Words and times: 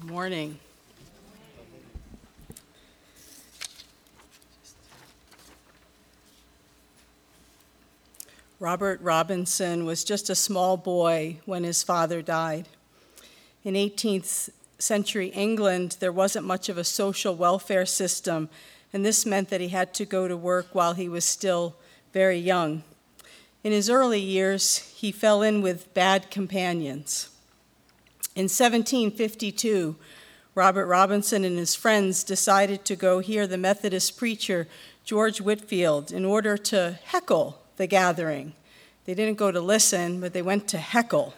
Morning. 0.00 0.60
Robert 8.60 9.00
Robinson 9.00 9.84
was 9.84 10.04
just 10.04 10.30
a 10.30 10.36
small 10.36 10.76
boy 10.76 11.38
when 11.46 11.64
his 11.64 11.82
father 11.82 12.22
died. 12.22 12.68
In 13.64 13.74
18th 13.74 14.50
century 14.78 15.28
England, 15.28 15.96
there 15.98 16.12
wasn't 16.12 16.46
much 16.46 16.68
of 16.68 16.78
a 16.78 16.84
social 16.84 17.34
welfare 17.34 17.86
system, 17.86 18.48
and 18.92 19.04
this 19.04 19.26
meant 19.26 19.48
that 19.48 19.60
he 19.60 19.68
had 19.68 19.94
to 19.94 20.04
go 20.04 20.28
to 20.28 20.36
work 20.36 20.68
while 20.76 20.94
he 20.94 21.08
was 21.08 21.24
still 21.24 21.74
very 22.12 22.38
young. 22.38 22.84
In 23.64 23.72
his 23.72 23.90
early 23.90 24.20
years, 24.20 24.78
he 24.94 25.10
fell 25.10 25.42
in 25.42 25.60
with 25.60 25.92
bad 25.92 26.30
companions. 26.30 27.30
In 28.38 28.44
1752, 28.44 29.96
Robert 30.54 30.86
Robinson 30.86 31.44
and 31.44 31.58
his 31.58 31.74
friends 31.74 32.22
decided 32.22 32.84
to 32.84 32.94
go 32.94 33.18
hear 33.18 33.48
the 33.48 33.58
Methodist 33.58 34.16
preacher 34.16 34.68
George 35.04 35.40
Whitefield 35.40 36.12
in 36.12 36.24
order 36.24 36.56
to 36.56 37.00
heckle 37.06 37.60
the 37.78 37.88
gathering. 37.88 38.52
They 39.06 39.14
didn't 39.14 39.38
go 39.38 39.50
to 39.50 39.60
listen, 39.60 40.20
but 40.20 40.34
they 40.34 40.42
went 40.42 40.68
to 40.68 40.78
heckle. 40.78 41.34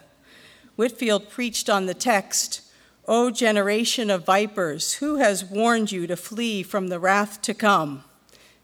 Whitefield 0.75 1.31
preached 1.31 1.71
on 1.71 1.87
the 1.87 1.95
text, 1.95 2.61
O 3.07 3.31
generation 3.31 4.11
of 4.11 4.23
vipers, 4.23 4.93
who 4.93 5.15
has 5.15 5.43
warned 5.43 5.91
you 5.91 6.05
to 6.05 6.15
flee 6.15 6.61
from 6.61 6.89
the 6.89 6.99
wrath 6.99 7.41
to 7.41 7.55
come? 7.55 8.03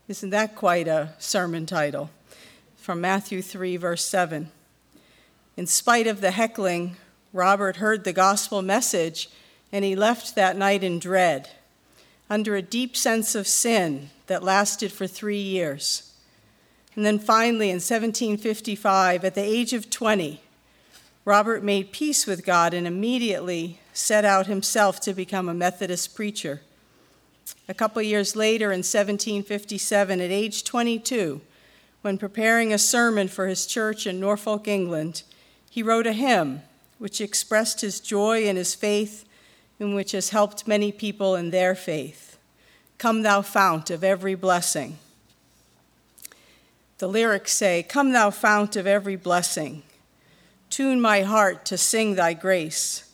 Isn't 0.07 0.29
that 0.29 0.55
quite 0.55 0.87
a 0.87 1.15
sermon 1.17 1.65
title? 1.65 2.11
From 2.75 3.01
Matthew 3.01 3.41
3, 3.41 3.77
verse 3.77 4.05
7. 4.05 4.51
In 5.55 5.65
spite 5.65 6.05
of 6.05 6.21
the 6.21 6.29
heckling, 6.29 6.97
Robert 7.37 7.77
heard 7.77 8.03
the 8.03 8.11
gospel 8.11 8.63
message 8.63 9.29
and 9.71 9.85
he 9.85 9.95
left 9.95 10.33
that 10.35 10.57
night 10.57 10.83
in 10.83 10.97
dread, 10.97 11.49
under 12.29 12.55
a 12.55 12.61
deep 12.61 12.97
sense 12.97 13.35
of 13.35 13.47
sin 13.47 14.09
that 14.25 14.43
lasted 14.43 14.91
for 14.91 15.05
three 15.05 15.39
years. 15.39 16.13
And 16.95 17.05
then 17.05 17.19
finally, 17.19 17.69
in 17.69 17.75
1755, 17.75 19.23
at 19.23 19.35
the 19.35 19.41
age 19.41 19.73
of 19.73 19.89
20, 19.89 20.41
Robert 21.25 21.63
made 21.63 21.91
peace 21.91 22.25
with 22.25 22.43
God 22.45 22.73
and 22.73 22.87
immediately 22.87 23.79
set 23.93 24.25
out 24.25 24.47
himself 24.47 24.99
to 25.01 25.13
become 25.13 25.47
a 25.47 25.53
Methodist 25.53 26.15
preacher. 26.15 26.61
A 27.69 27.73
couple 27.73 28.01
years 28.01 28.35
later, 28.35 28.71
in 28.71 28.79
1757, 28.79 30.21
at 30.21 30.31
age 30.31 30.63
22, 30.63 31.41
when 32.01 32.17
preparing 32.17 32.73
a 32.73 32.79
sermon 32.79 33.27
for 33.27 33.47
his 33.47 33.67
church 33.67 34.07
in 34.07 34.19
Norfolk, 34.19 34.67
England, 34.67 35.23
he 35.69 35.83
wrote 35.83 36.07
a 36.07 36.13
hymn 36.13 36.63
which 36.97 37.21
expressed 37.21 37.81
his 37.81 37.99
joy 37.99 38.47
and 38.47 38.57
his 38.57 38.75
faith 38.75 39.25
and 39.79 39.93
which 39.95 40.11
has 40.11 40.29
helped 40.29 40.67
many 40.67 40.91
people 40.91 41.35
in 41.35 41.51
their 41.51 41.75
faith. 41.75 42.37
Come, 42.97 43.21
thou 43.21 43.41
fount 43.41 43.89
of 43.89 44.03
every 44.03 44.35
blessing. 44.35 44.97
The 46.97 47.07
lyrics 47.07 47.53
say, 47.53 47.83
Come, 47.83 48.11
thou 48.11 48.31
fount 48.31 48.75
of 48.75 48.87
every 48.87 49.15
blessing. 49.15 49.83
Tune 50.69 50.99
my 50.99 51.21
heart 51.21 51.63
to 51.65 51.77
sing 51.77 52.15
thy 52.15 52.33
grace. 52.33 53.09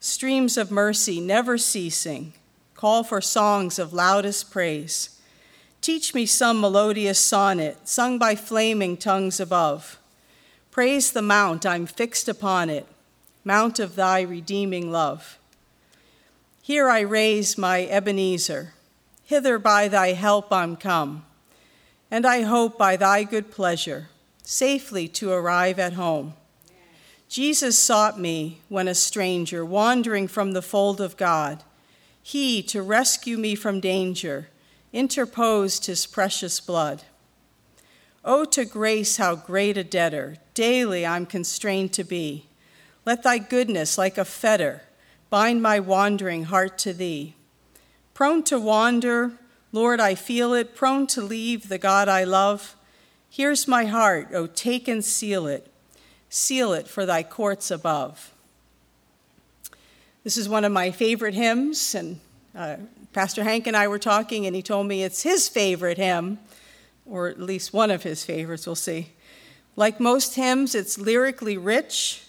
Streams 0.00 0.56
of 0.56 0.72
mercy 0.72 1.20
never 1.20 1.56
ceasing, 1.56 2.32
call 2.74 3.04
for 3.04 3.20
songs 3.20 3.78
of 3.78 3.92
loudest 3.92 4.50
praise. 4.50 5.20
Teach 5.80 6.14
me 6.14 6.26
some 6.26 6.60
melodious 6.60 7.20
sonnet 7.20 7.88
sung 7.88 8.18
by 8.18 8.34
flaming 8.34 8.96
tongues 8.96 9.38
above. 9.38 10.00
Praise 10.72 11.12
the 11.12 11.22
mount, 11.22 11.64
I'm 11.64 11.86
fixed 11.86 12.28
upon 12.28 12.70
it, 12.70 12.86
mount 13.44 13.78
of 13.78 13.96
thy 13.96 14.20
redeeming 14.20 14.90
love. 14.90 15.38
Here 16.62 16.88
I 16.88 17.00
raise 17.00 17.58
my 17.58 17.84
Ebenezer, 17.86 18.74
hither 19.24 19.58
by 19.58 19.88
thy 19.88 20.12
help 20.12 20.52
I'm 20.52 20.76
come, 20.76 21.24
and 22.10 22.26
I 22.26 22.42
hope 22.42 22.78
by 22.78 22.96
thy 22.96 23.24
good 23.24 23.50
pleasure 23.50 24.08
safely 24.42 25.08
to 25.08 25.30
arrive 25.30 25.78
at 25.78 25.94
home. 25.94 26.34
Jesus 27.28 27.78
sought 27.78 28.20
me 28.20 28.60
when 28.68 28.88
a 28.88 28.94
stranger, 28.94 29.64
wandering 29.64 30.28
from 30.28 30.52
the 30.52 30.62
fold 30.62 31.00
of 31.00 31.16
God. 31.16 31.62
He, 32.22 32.62
to 32.64 32.82
rescue 32.82 33.38
me 33.38 33.54
from 33.54 33.80
danger, 33.80 34.48
interposed 34.92 35.86
his 35.86 36.06
precious 36.06 36.60
blood. 36.60 37.04
Oh, 38.24 38.44
to 38.46 38.64
grace, 38.64 39.16
how 39.16 39.34
great 39.34 39.76
a 39.76 39.84
debtor 39.84 40.36
daily 40.54 41.06
I'm 41.06 41.24
constrained 41.24 41.92
to 41.94 42.04
be. 42.04 42.46
Let 43.04 43.22
thy 43.22 43.38
goodness, 43.38 43.98
like 43.98 44.16
a 44.16 44.24
fetter, 44.24 44.82
bind 45.28 45.62
my 45.62 45.80
wandering 45.80 46.44
heart 46.44 46.78
to 46.78 46.92
thee. 46.92 47.34
Prone 48.14 48.42
to 48.44 48.58
wander, 48.58 49.32
Lord, 49.72 49.98
I 50.00 50.14
feel 50.14 50.54
it, 50.54 50.74
prone 50.74 51.06
to 51.08 51.22
leave 51.22 51.68
the 51.68 51.78
God 51.78 52.08
I 52.08 52.24
love. 52.24 52.76
Here's 53.28 53.66
my 53.66 53.86
heart, 53.86 54.28
oh, 54.32 54.46
take 54.46 54.86
and 54.86 55.04
seal 55.04 55.46
it, 55.46 55.72
seal 56.28 56.72
it 56.72 56.86
for 56.86 57.06
thy 57.06 57.22
courts 57.22 57.70
above. 57.70 58.32
This 60.22 60.36
is 60.36 60.48
one 60.48 60.64
of 60.64 60.70
my 60.70 60.92
favorite 60.92 61.34
hymns, 61.34 61.96
and 61.96 62.20
uh, 62.54 62.76
Pastor 63.12 63.42
Hank 63.42 63.66
and 63.66 63.76
I 63.76 63.88
were 63.88 63.98
talking, 63.98 64.46
and 64.46 64.54
he 64.54 64.62
told 64.62 64.86
me 64.86 65.02
it's 65.02 65.22
his 65.22 65.48
favorite 65.48 65.98
hymn, 65.98 66.38
or 67.04 67.28
at 67.28 67.40
least 67.40 67.72
one 67.72 67.90
of 67.90 68.04
his 68.04 68.24
favorites, 68.24 68.66
we'll 68.66 68.76
see. 68.76 69.08
Like 69.74 69.98
most 69.98 70.36
hymns, 70.36 70.76
it's 70.76 70.98
lyrically 70.98 71.56
rich, 71.56 72.22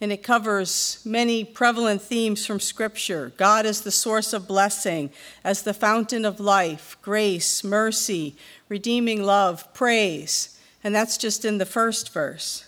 and 0.00 0.12
it 0.12 0.22
covers 0.22 1.00
many 1.04 1.44
prevalent 1.44 2.02
themes 2.02 2.44
from 2.44 2.60
Scripture 2.60 3.32
God 3.36 3.66
as 3.66 3.82
the 3.82 3.90
source 3.90 4.32
of 4.32 4.48
blessing, 4.48 5.10
as 5.42 5.62
the 5.62 5.74
fountain 5.74 6.24
of 6.24 6.40
life, 6.40 6.96
grace, 7.00 7.62
mercy, 7.64 8.36
redeeming 8.68 9.22
love, 9.22 9.72
praise. 9.72 10.58
And 10.82 10.94
that's 10.94 11.16
just 11.16 11.44
in 11.44 11.58
the 11.58 11.66
first 11.66 12.12
verse. 12.12 12.66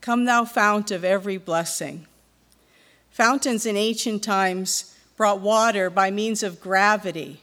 Come, 0.00 0.24
thou 0.24 0.44
fount 0.44 0.90
of 0.90 1.04
every 1.04 1.36
blessing. 1.36 2.06
Fountains 3.10 3.66
in 3.66 3.76
ancient 3.76 4.22
times 4.22 4.96
brought 5.16 5.40
water 5.40 5.90
by 5.90 6.10
means 6.10 6.42
of 6.42 6.60
gravity 6.60 7.40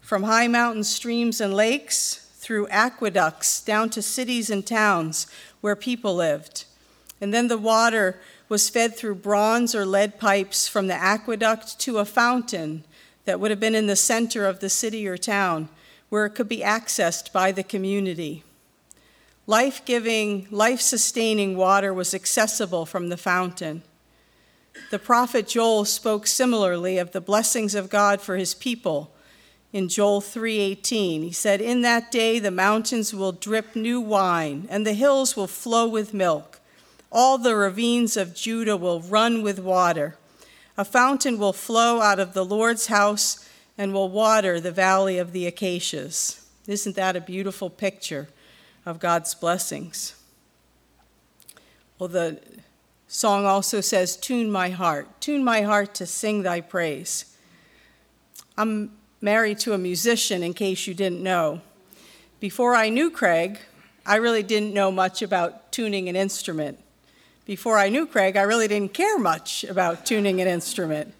from 0.00 0.24
high 0.24 0.48
mountain 0.48 0.82
streams 0.82 1.40
and 1.40 1.54
lakes 1.54 2.28
through 2.34 2.66
aqueducts 2.68 3.60
down 3.60 3.90
to 3.90 4.02
cities 4.02 4.50
and 4.50 4.66
towns 4.66 5.26
where 5.60 5.76
people 5.76 6.16
lived. 6.16 6.64
And 7.20 7.34
then 7.34 7.48
the 7.48 7.58
water 7.58 8.18
was 8.48 8.68
fed 8.68 8.96
through 8.96 9.16
bronze 9.16 9.74
or 9.74 9.84
lead 9.84 10.18
pipes 10.18 10.66
from 10.66 10.86
the 10.86 10.94
aqueduct 10.94 11.78
to 11.80 11.98
a 11.98 12.04
fountain 12.04 12.84
that 13.24 13.38
would 13.38 13.50
have 13.50 13.60
been 13.60 13.74
in 13.74 13.86
the 13.86 13.96
center 13.96 14.46
of 14.46 14.60
the 14.60 14.70
city 14.70 15.06
or 15.06 15.16
town 15.16 15.68
where 16.08 16.26
it 16.26 16.30
could 16.30 16.48
be 16.48 16.58
accessed 16.58 17.32
by 17.32 17.52
the 17.52 17.62
community. 17.62 18.42
Life 19.46 19.84
giving, 19.84 20.46
life 20.50 20.80
sustaining 20.80 21.56
water 21.56 21.94
was 21.94 22.14
accessible 22.14 22.86
from 22.86 23.08
the 23.08 23.16
fountain. 23.16 23.82
The 24.90 24.98
prophet 24.98 25.48
Joel 25.48 25.84
spoke 25.84 26.26
similarly 26.26 26.98
of 26.98 27.12
the 27.12 27.20
blessings 27.20 27.74
of 27.74 27.90
God 27.90 28.20
for 28.20 28.36
his 28.36 28.54
people 28.54 29.12
in 29.72 29.88
Joel 29.88 30.20
3:18. 30.20 31.22
He 31.22 31.32
said, 31.32 31.60
"In 31.60 31.82
that 31.82 32.10
day 32.10 32.38
the 32.38 32.50
mountains 32.50 33.14
will 33.14 33.32
drip 33.32 33.76
new 33.76 34.00
wine 34.00 34.66
and 34.70 34.86
the 34.86 34.94
hills 34.94 35.36
will 35.36 35.46
flow 35.46 35.86
with 35.86 36.14
milk. 36.14 36.59
All 37.12 37.38
the 37.38 37.56
ravines 37.56 38.16
of 38.16 38.34
Judah 38.34 38.76
will 38.76 39.00
run 39.00 39.42
with 39.42 39.58
water. 39.58 40.16
A 40.78 40.84
fountain 40.84 41.38
will 41.38 41.52
flow 41.52 42.00
out 42.00 42.20
of 42.20 42.34
the 42.34 42.44
Lord's 42.44 42.86
house 42.86 43.48
and 43.76 43.92
will 43.92 44.08
water 44.08 44.60
the 44.60 44.70
valley 44.70 45.18
of 45.18 45.32
the 45.32 45.46
acacias. 45.46 46.46
Isn't 46.66 46.96
that 46.96 47.16
a 47.16 47.20
beautiful 47.20 47.68
picture 47.68 48.28
of 48.86 49.00
God's 49.00 49.34
blessings? 49.34 50.14
Well, 51.98 52.08
the 52.08 52.40
song 53.08 53.44
also 53.44 53.80
says, 53.80 54.16
Tune 54.16 54.50
my 54.50 54.70
heart, 54.70 55.20
tune 55.20 55.42
my 55.42 55.62
heart 55.62 55.94
to 55.94 56.06
sing 56.06 56.42
thy 56.42 56.60
praise. 56.60 57.36
I'm 58.56 58.92
married 59.20 59.58
to 59.60 59.72
a 59.72 59.78
musician, 59.78 60.42
in 60.42 60.54
case 60.54 60.86
you 60.86 60.94
didn't 60.94 61.22
know. 61.22 61.60
Before 62.38 62.74
I 62.74 62.88
knew 62.88 63.10
Craig, 63.10 63.58
I 64.06 64.16
really 64.16 64.42
didn't 64.42 64.72
know 64.72 64.90
much 64.90 65.22
about 65.22 65.72
tuning 65.72 66.08
an 66.08 66.16
instrument 66.16 66.78
before 67.50 67.78
I 67.78 67.88
knew 67.88 68.06
Craig, 68.06 68.36
I 68.36 68.42
really 68.42 68.68
didn't 68.68 68.94
care 68.94 69.18
much 69.18 69.64
about 69.64 70.06
tuning 70.06 70.40
an 70.40 70.46
instrument. 70.46 71.12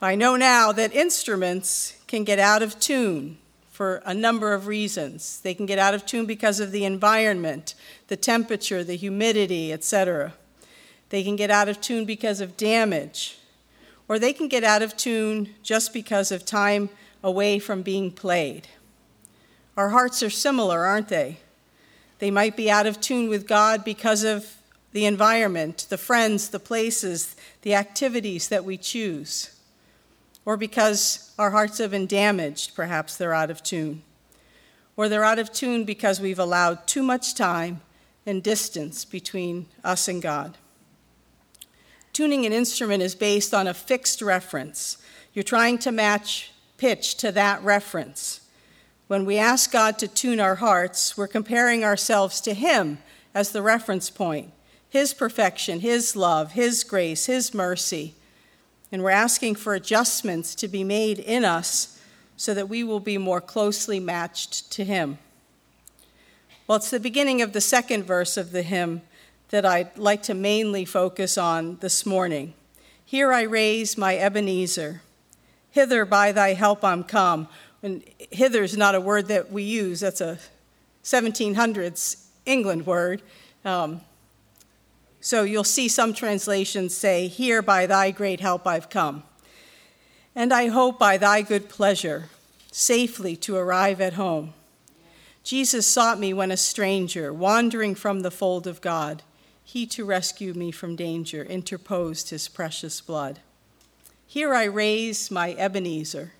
I 0.00 0.14
know 0.14 0.36
now 0.36 0.70
that 0.70 0.94
instruments 0.94 1.96
can 2.06 2.22
get 2.22 2.38
out 2.38 2.62
of 2.62 2.78
tune 2.78 3.36
for 3.72 4.00
a 4.06 4.14
number 4.14 4.52
of 4.52 4.68
reasons. 4.68 5.40
They 5.40 5.54
can 5.54 5.66
get 5.66 5.80
out 5.80 5.92
of 5.92 6.06
tune 6.06 6.24
because 6.24 6.60
of 6.60 6.70
the 6.70 6.84
environment, 6.84 7.74
the 8.06 8.16
temperature, 8.16 8.84
the 8.84 8.94
humidity, 8.94 9.72
etc. 9.72 10.34
They 11.08 11.24
can 11.24 11.34
get 11.34 11.50
out 11.50 11.68
of 11.68 11.80
tune 11.80 12.04
because 12.04 12.40
of 12.40 12.56
damage, 12.56 13.36
or 14.06 14.20
they 14.20 14.32
can 14.32 14.46
get 14.46 14.62
out 14.62 14.82
of 14.82 14.96
tune 14.96 15.56
just 15.64 15.92
because 15.92 16.30
of 16.30 16.46
time 16.46 16.90
away 17.24 17.58
from 17.58 17.82
being 17.82 18.12
played. 18.12 18.68
Our 19.76 19.88
hearts 19.88 20.22
are 20.22 20.30
similar, 20.30 20.86
aren't 20.86 21.08
they? 21.08 21.38
They 22.20 22.30
might 22.30 22.56
be 22.56 22.70
out 22.70 22.86
of 22.86 23.00
tune 23.00 23.28
with 23.28 23.48
God 23.48 23.82
because 23.84 24.22
of 24.22 24.59
the 24.92 25.06
environment, 25.06 25.86
the 25.88 25.98
friends, 25.98 26.48
the 26.48 26.58
places, 26.58 27.36
the 27.62 27.74
activities 27.74 28.48
that 28.48 28.64
we 28.64 28.76
choose, 28.76 29.56
or 30.44 30.56
because 30.56 31.32
our 31.38 31.50
hearts 31.50 31.78
have 31.78 31.92
been 31.92 32.06
damaged, 32.06 32.74
perhaps 32.74 33.16
they're 33.16 33.34
out 33.34 33.50
of 33.50 33.62
tune, 33.62 34.02
or 34.96 35.08
they're 35.08 35.24
out 35.24 35.38
of 35.38 35.52
tune 35.52 35.84
because 35.84 36.20
we've 36.20 36.38
allowed 36.38 36.86
too 36.86 37.02
much 37.02 37.34
time 37.34 37.80
and 38.26 38.42
distance 38.42 39.04
between 39.04 39.66
us 39.84 40.08
and 40.08 40.20
God. 40.20 40.58
Tuning 42.12 42.44
an 42.44 42.52
instrument 42.52 43.02
is 43.02 43.14
based 43.14 43.54
on 43.54 43.68
a 43.68 43.74
fixed 43.74 44.20
reference. 44.20 44.98
You're 45.32 45.42
trying 45.44 45.78
to 45.78 45.92
match 45.92 46.50
pitch 46.76 47.14
to 47.16 47.30
that 47.32 47.62
reference. 47.62 48.40
When 49.06 49.24
we 49.24 49.38
ask 49.38 49.70
God 49.70 49.98
to 50.00 50.08
tune 50.08 50.40
our 50.40 50.56
hearts, 50.56 51.16
we're 51.16 51.28
comparing 51.28 51.84
ourselves 51.84 52.40
to 52.42 52.54
Him 52.54 52.98
as 53.32 53.52
the 53.52 53.62
reference 53.62 54.10
point 54.10 54.52
His 54.90 55.14
perfection, 55.14 55.80
His 55.80 56.14
love, 56.16 56.52
His 56.52 56.84
grace, 56.84 57.26
His 57.26 57.54
mercy. 57.54 58.14
And 58.92 59.02
we're 59.02 59.10
asking 59.10 59.54
for 59.54 59.74
adjustments 59.74 60.54
to 60.56 60.68
be 60.68 60.84
made 60.84 61.20
in 61.20 61.44
us 61.44 61.98
so 62.36 62.52
that 62.54 62.68
we 62.68 62.82
will 62.82 63.00
be 63.00 63.16
more 63.16 63.40
closely 63.40 64.00
matched 64.00 64.70
to 64.72 64.84
Him. 64.84 65.18
Well, 66.66 66.76
it's 66.76 66.90
the 66.90 67.00
beginning 67.00 67.40
of 67.40 67.52
the 67.52 67.60
second 67.60 68.04
verse 68.04 68.36
of 68.36 68.50
the 68.50 68.62
hymn 68.62 69.02
that 69.50 69.64
I'd 69.64 69.96
like 69.96 70.22
to 70.24 70.34
mainly 70.34 70.84
focus 70.84 71.38
on 71.38 71.78
this 71.80 72.04
morning. 72.04 72.54
Here 73.04 73.32
I 73.32 73.42
raise 73.42 73.98
my 73.98 74.16
Ebenezer. 74.16 75.02
Hither 75.70 76.04
by 76.04 76.32
thy 76.32 76.54
help 76.54 76.84
I'm 76.84 77.04
come. 77.04 77.48
And 77.82 78.02
hither 78.30 78.62
is 78.62 78.76
not 78.76 78.94
a 78.94 79.00
word 79.00 79.26
that 79.28 79.50
we 79.50 79.62
use, 79.62 80.00
that's 80.00 80.20
a 80.20 80.38
1700s 81.02 82.24
England 82.44 82.86
word. 82.86 83.22
Um, 83.64 84.02
so 85.20 85.42
you'll 85.42 85.64
see 85.64 85.88
some 85.88 86.14
translations 86.14 86.94
say, 86.94 87.26
Here 87.28 87.62
by 87.62 87.86
thy 87.86 88.10
great 88.10 88.40
help 88.40 88.66
I've 88.66 88.88
come. 88.88 89.22
And 90.34 90.52
I 90.52 90.68
hope 90.68 90.98
by 90.98 91.16
thy 91.16 91.42
good 91.42 91.68
pleasure 91.68 92.28
safely 92.72 93.36
to 93.36 93.56
arrive 93.56 94.00
at 94.00 94.14
home. 94.14 94.54
Jesus 95.42 95.86
sought 95.86 96.18
me 96.20 96.32
when 96.32 96.50
a 96.50 96.56
stranger, 96.56 97.32
wandering 97.32 97.94
from 97.94 98.20
the 98.20 98.30
fold 98.30 98.66
of 98.66 98.80
God. 98.80 99.22
He 99.64 99.86
to 99.86 100.04
rescue 100.04 100.54
me 100.54 100.70
from 100.70 100.96
danger 100.96 101.42
interposed 101.42 102.30
his 102.30 102.48
precious 102.48 103.00
blood. 103.00 103.40
Here 104.26 104.54
I 104.54 104.64
raise 104.64 105.30
my 105.30 105.54
Ebenezer. 105.54 106.32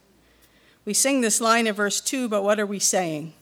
We 0.84 0.94
sing 0.94 1.20
this 1.20 1.40
line 1.40 1.66
of 1.66 1.76
verse 1.76 2.00
2, 2.00 2.28
but 2.28 2.42
what 2.42 2.60
are 2.60 2.66
we 2.66 2.78
saying? 2.78 3.34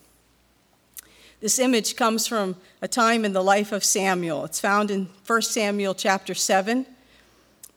This 1.41 1.57
image 1.57 1.95
comes 1.95 2.27
from 2.27 2.57
a 2.81 2.87
time 2.87 3.23
in 3.23 3.31
the 3.31 3.43
life 3.43 3.71
of 3.71 3.83
Samuel. 3.83 4.43
It's 4.43 4.59
found 4.59 4.91
in 4.91 5.07
1 5.25 5.41
Samuel 5.41 5.95
chapter 5.95 6.35
7. 6.35 6.85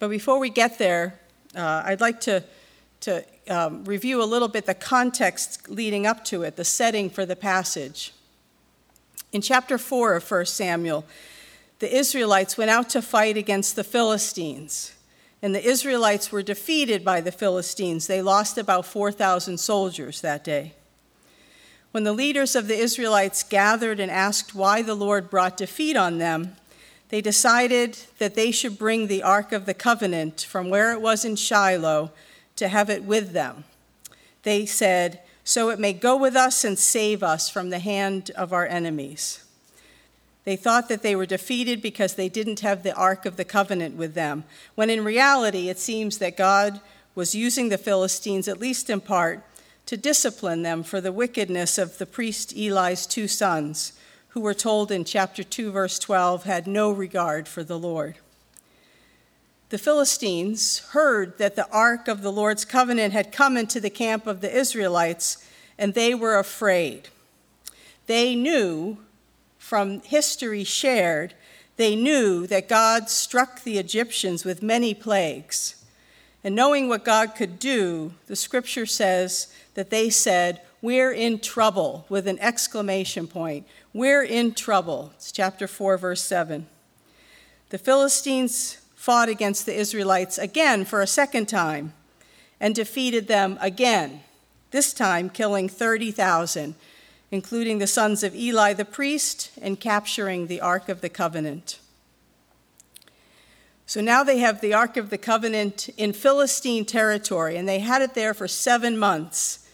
But 0.00 0.08
before 0.08 0.40
we 0.40 0.50
get 0.50 0.78
there, 0.78 1.20
uh, 1.54 1.82
I'd 1.84 2.00
like 2.00 2.20
to, 2.22 2.42
to 3.02 3.24
um, 3.48 3.84
review 3.84 4.20
a 4.20 4.24
little 4.26 4.48
bit 4.48 4.66
the 4.66 4.74
context 4.74 5.70
leading 5.70 6.06
up 6.06 6.24
to 6.26 6.42
it, 6.42 6.56
the 6.56 6.64
setting 6.64 7.08
for 7.08 7.24
the 7.24 7.36
passage. 7.36 8.12
In 9.30 9.40
chapter 9.40 9.78
4 9.78 10.16
of 10.16 10.28
1 10.28 10.46
Samuel, 10.46 11.04
the 11.78 11.96
Israelites 11.96 12.58
went 12.58 12.70
out 12.70 12.90
to 12.90 13.00
fight 13.00 13.36
against 13.36 13.76
the 13.76 13.84
Philistines. 13.84 14.92
And 15.40 15.54
the 15.54 15.64
Israelites 15.64 16.32
were 16.32 16.42
defeated 16.42 17.04
by 17.04 17.20
the 17.20 17.32
Philistines. 17.32 18.08
They 18.08 18.22
lost 18.22 18.58
about 18.58 18.86
4,000 18.86 19.58
soldiers 19.58 20.20
that 20.20 20.42
day. 20.42 20.74
When 21.92 22.04
the 22.04 22.14
leaders 22.14 22.56
of 22.56 22.68
the 22.68 22.78
Israelites 22.78 23.42
gathered 23.42 24.00
and 24.00 24.10
asked 24.10 24.54
why 24.54 24.80
the 24.80 24.94
Lord 24.94 25.28
brought 25.28 25.58
defeat 25.58 25.94
on 25.94 26.16
them, 26.16 26.56
they 27.10 27.20
decided 27.20 27.98
that 28.18 28.34
they 28.34 28.50
should 28.50 28.78
bring 28.78 29.06
the 29.06 29.22
Ark 29.22 29.52
of 29.52 29.66
the 29.66 29.74
Covenant 29.74 30.40
from 30.40 30.70
where 30.70 30.92
it 30.92 31.02
was 31.02 31.22
in 31.22 31.36
Shiloh 31.36 32.10
to 32.56 32.68
have 32.68 32.88
it 32.88 33.04
with 33.04 33.32
them. 33.32 33.64
They 34.42 34.64
said, 34.64 35.20
So 35.44 35.68
it 35.68 35.78
may 35.78 35.92
go 35.92 36.16
with 36.16 36.34
us 36.34 36.64
and 36.64 36.78
save 36.78 37.22
us 37.22 37.50
from 37.50 37.68
the 37.68 37.78
hand 37.78 38.30
of 38.36 38.54
our 38.54 38.66
enemies. 38.66 39.44
They 40.44 40.56
thought 40.56 40.88
that 40.88 41.02
they 41.02 41.14
were 41.14 41.26
defeated 41.26 41.82
because 41.82 42.14
they 42.14 42.30
didn't 42.30 42.60
have 42.60 42.82
the 42.82 42.94
Ark 42.94 43.26
of 43.26 43.36
the 43.36 43.44
Covenant 43.44 43.96
with 43.96 44.14
them, 44.14 44.44
when 44.74 44.88
in 44.88 45.04
reality 45.04 45.68
it 45.68 45.78
seems 45.78 46.16
that 46.18 46.38
God 46.38 46.80
was 47.14 47.34
using 47.34 47.68
the 47.68 47.76
Philistines, 47.76 48.48
at 48.48 48.58
least 48.58 48.88
in 48.88 49.02
part, 49.02 49.44
to 49.92 49.96
discipline 49.98 50.62
them 50.62 50.82
for 50.82 51.02
the 51.02 51.12
wickedness 51.12 51.76
of 51.76 51.98
the 51.98 52.06
priest 52.06 52.56
Eli's 52.56 53.04
two 53.04 53.28
sons, 53.28 53.92
who 54.28 54.40
were 54.40 54.54
told 54.54 54.90
in 54.90 55.04
chapter 55.04 55.42
2, 55.42 55.70
verse 55.70 55.98
12, 55.98 56.44
had 56.44 56.66
no 56.66 56.90
regard 56.90 57.46
for 57.46 57.62
the 57.62 57.78
Lord. 57.78 58.16
The 59.68 59.76
Philistines 59.76 60.78
heard 60.92 61.36
that 61.36 61.56
the 61.56 61.68
ark 61.68 62.08
of 62.08 62.22
the 62.22 62.32
Lord's 62.32 62.64
covenant 62.64 63.12
had 63.12 63.32
come 63.32 63.58
into 63.58 63.80
the 63.80 63.90
camp 63.90 64.26
of 64.26 64.40
the 64.40 64.50
Israelites, 64.50 65.46
and 65.76 65.92
they 65.92 66.14
were 66.14 66.38
afraid. 66.38 67.10
They 68.06 68.34
knew 68.34 68.96
from 69.58 70.00
history 70.00 70.64
shared, 70.64 71.34
they 71.76 71.96
knew 71.96 72.46
that 72.46 72.66
God 72.66 73.10
struck 73.10 73.62
the 73.62 73.76
Egyptians 73.76 74.42
with 74.42 74.62
many 74.62 74.94
plagues. 74.94 75.81
And 76.44 76.54
knowing 76.54 76.88
what 76.88 77.04
God 77.04 77.34
could 77.34 77.58
do, 77.58 78.14
the 78.26 78.36
scripture 78.36 78.86
says 78.86 79.52
that 79.74 79.90
they 79.90 80.10
said, 80.10 80.60
We're 80.80 81.12
in 81.12 81.38
trouble, 81.38 82.04
with 82.08 82.26
an 82.26 82.38
exclamation 82.40 83.28
point. 83.28 83.66
We're 83.94 84.24
in 84.24 84.54
trouble. 84.54 85.12
It's 85.14 85.30
chapter 85.30 85.68
4, 85.68 85.98
verse 85.98 86.22
7. 86.22 86.66
The 87.70 87.78
Philistines 87.78 88.78
fought 88.96 89.28
against 89.28 89.66
the 89.66 89.74
Israelites 89.74 90.38
again 90.38 90.84
for 90.84 91.00
a 91.00 91.06
second 91.06 91.46
time 91.46 91.92
and 92.60 92.74
defeated 92.74 93.28
them 93.28 93.58
again, 93.60 94.20
this 94.70 94.92
time 94.92 95.28
killing 95.28 95.68
30,000, 95.68 96.74
including 97.30 97.78
the 97.78 97.86
sons 97.86 98.22
of 98.22 98.34
Eli 98.34 98.72
the 98.72 98.84
priest, 98.84 99.50
and 99.60 99.80
capturing 99.80 100.46
the 100.46 100.60
Ark 100.60 100.88
of 100.88 101.00
the 101.00 101.08
Covenant. 101.08 101.78
So 103.86 104.00
now 104.00 104.24
they 104.24 104.38
have 104.38 104.60
the 104.60 104.74
Ark 104.74 104.96
of 104.96 105.10
the 105.10 105.18
Covenant 105.18 105.88
in 105.96 106.12
Philistine 106.12 106.84
territory, 106.84 107.56
and 107.56 107.68
they 107.68 107.80
had 107.80 108.02
it 108.02 108.14
there 108.14 108.34
for 108.34 108.48
seven 108.48 108.98
months. 108.98 109.68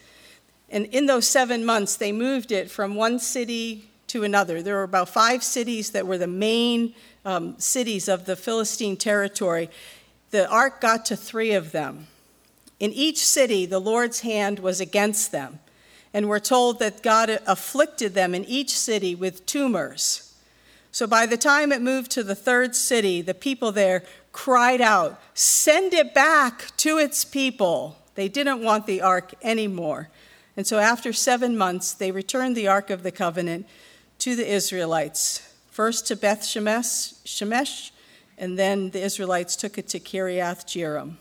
And 0.69 0.85
in 0.87 1.05
those 1.05 1.27
seven 1.27 1.65
months, 1.65 1.95
they 1.95 2.11
moved 2.11 2.51
it 2.51 2.69
from 2.69 2.95
one 2.95 3.19
city 3.19 3.89
to 4.07 4.23
another. 4.23 4.61
There 4.61 4.75
were 4.75 4.83
about 4.83 5.09
five 5.09 5.43
cities 5.43 5.91
that 5.91 6.05
were 6.05 6.17
the 6.17 6.27
main 6.27 6.93
um, 7.25 7.57
cities 7.59 8.07
of 8.07 8.25
the 8.25 8.35
Philistine 8.35 8.97
territory. 8.97 9.69
The 10.31 10.49
ark 10.49 10.81
got 10.81 11.05
to 11.05 11.15
three 11.15 11.53
of 11.53 11.71
them. 11.71 12.07
In 12.79 12.91
each 12.93 13.25
city, 13.25 13.65
the 13.65 13.79
Lord's 13.79 14.21
hand 14.21 14.59
was 14.59 14.79
against 14.79 15.31
them. 15.31 15.59
And 16.13 16.27
we're 16.27 16.39
told 16.39 16.79
that 16.79 17.03
God 17.03 17.29
afflicted 17.45 18.13
them 18.15 18.33
in 18.33 18.45
each 18.45 18.71
city 18.71 19.13
with 19.13 19.45
tumors. 19.45 20.28
So 20.91 21.05
by 21.07 21.25
the 21.25 21.37
time 21.37 21.71
it 21.71 21.81
moved 21.81 22.11
to 22.11 22.23
the 22.23 22.35
third 22.35 22.75
city, 22.75 23.21
the 23.21 23.33
people 23.33 23.71
there 23.71 24.03
cried 24.31 24.81
out, 24.81 25.19
Send 25.33 25.93
it 25.93 26.13
back 26.13 26.75
to 26.77 26.97
its 26.97 27.23
people. 27.23 27.97
They 28.15 28.27
didn't 28.27 28.63
want 28.63 28.85
the 28.85 29.01
ark 29.01 29.33
anymore. 29.41 30.09
And 30.57 30.67
so 30.67 30.79
after 30.79 31.13
seven 31.13 31.57
months, 31.57 31.93
they 31.93 32.11
returned 32.11 32.57
the 32.57 32.67
ark 32.67 32.89
of 32.89 33.03
the 33.03 33.11
covenant 33.11 33.67
to 34.19 34.35
the 34.35 34.51
Israelites, 34.51 35.53
first 35.71 36.07
to 36.07 36.15
Beth 36.15 36.41
Shemesh, 36.41 37.13
Shemesh 37.23 37.91
and 38.39 38.57
then 38.57 38.89
the 38.91 39.01
Israelites 39.01 39.55
took 39.55 39.77
it 39.77 39.87
to 39.89 39.99
Kiriath 39.99 40.65
Jearim. 40.65 41.15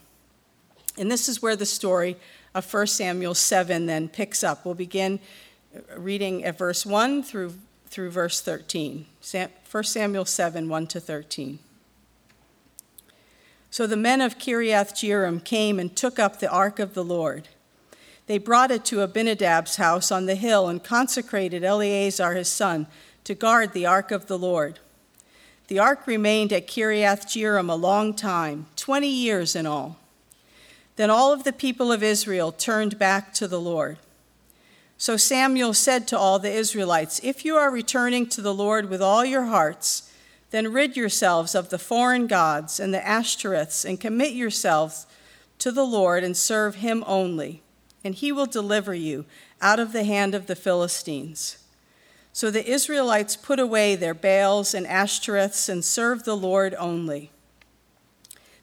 And 0.96 1.10
this 1.10 1.28
is 1.28 1.42
where 1.42 1.56
the 1.56 1.66
story 1.66 2.16
of 2.54 2.72
1 2.72 2.86
Samuel 2.86 3.34
7 3.34 3.86
then 3.86 4.08
picks 4.08 4.42
up. 4.42 4.64
We'll 4.64 4.74
begin 4.74 5.18
reading 5.96 6.44
at 6.44 6.56
verse 6.56 6.86
1 6.86 7.24
through 7.24 7.54
through 7.88 8.10
verse 8.10 8.40
13. 8.40 9.06
1 9.70 9.84
Samuel 9.84 10.24
7 10.24 10.68
1 10.68 10.86
to 10.86 11.00
13. 11.00 11.58
So 13.70 13.86
the 13.86 13.96
men 13.96 14.20
of 14.20 14.38
Kiriath 14.38 14.92
Jearim 14.92 15.44
came 15.44 15.78
and 15.78 15.94
took 15.94 16.18
up 16.18 16.38
the 16.38 16.50
ark 16.50 16.78
of 16.78 16.94
the 16.94 17.04
Lord. 17.04 17.48
They 18.26 18.38
brought 18.38 18.70
it 18.70 18.84
to 18.86 19.06
Abinadab's 19.06 19.76
house 19.76 20.12
on 20.12 20.26
the 20.26 20.34
hill 20.34 20.68
and 20.68 20.82
consecrated 20.82 21.64
Eleazar 21.64 22.34
his 22.34 22.48
son 22.48 22.86
to 23.24 23.34
guard 23.34 23.72
the 23.72 23.86
ark 23.86 24.10
of 24.10 24.26
the 24.26 24.38
Lord. 24.38 24.78
The 25.68 25.78
ark 25.78 26.06
remained 26.06 26.52
at 26.52 26.66
Kiriath 26.66 27.26
Jearim 27.26 27.70
a 27.70 27.74
long 27.74 28.14
time, 28.14 28.66
20 28.76 29.06
years 29.06 29.54
in 29.54 29.66
all. 29.66 29.98
Then 30.96 31.10
all 31.10 31.32
of 31.32 31.44
the 31.44 31.52
people 31.52 31.92
of 31.92 32.02
Israel 32.02 32.52
turned 32.52 32.98
back 32.98 33.32
to 33.34 33.46
the 33.46 33.60
Lord. 33.60 33.98
So 35.00 35.16
Samuel 35.16 35.74
said 35.74 36.08
to 36.08 36.18
all 36.18 36.40
the 36.40 36.50
Israelites, 36.50 37.20
If 37.22 37.44
you 37.44 37.56
are 37.56 37.70
returning 37.70 38.26
to 38.30 38.42
the 38.42 38.52
Lord 38.52 38.90
with 38.90 39.00
all 39.00 39.24
your 39.24 39.44
hearts, 39.44 40.12
then 40.50 40.72
rid 40.72 40.96
yourselves 40.96 41.54
of 41.54 41.70
the 41.70 41.78
foreign 41.78 42.26
gods 42.26 42.80
and 42.80 42.92
the 42.92 42.98
Ashtoreths 42.98 43.84
and 43.84 44.00
commit 44.00 44.32
yourselves 44.32 45.06
to 45.60 45.70
the 45.70 45.84
Lord 45.84 46.24
and 46.24 46.36
serve 46.36 46.76
him 46.76 47.04
only, 47.06 47.62
and 48.02 48.14
he 48.14 48.32
will 48.32 48.46
deliver 48.46 48.92
you 48.92 49.24
out 49.62 49.78
of 49.78 49.92
the 49.92 50.04
hand 50.04 50.34
of 50.34 50.46
the 50.46 50.56
Philistines. 50.56 51.58
So 52.32 52.50
the 52.50 52.68
Israelites 52.68 53.36
put 53.36 53.60
away 53.60 53.94
their 53.94 54.14
Baals 54.14 54.74
and 54.74 54.86
Ashtoreths 54.86 55.68
and 55.68 55.84
served 55.84 56.24
the 56.24 56.36
Lord 56.36 56.74
only. 56.76 57.30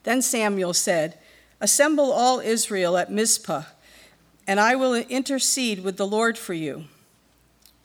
Then 0.04 0.22
Samuel 0.22 0.74
said, 0.74 1.18
Assemble 1.62 2.12
all 2.12 2.42
Israel 2.42 2.98
at 2.98 3.12
Mizpah, 3.12 3.64
and 4.48 4.60
I 4.60 4.76
will 4.76 4.94
intercede 4.94 5.84
with 5.84 5.98
the 5.98 6.08
Lord 6.08 6.38
for 6.38 6.54
you. 6.54 6.86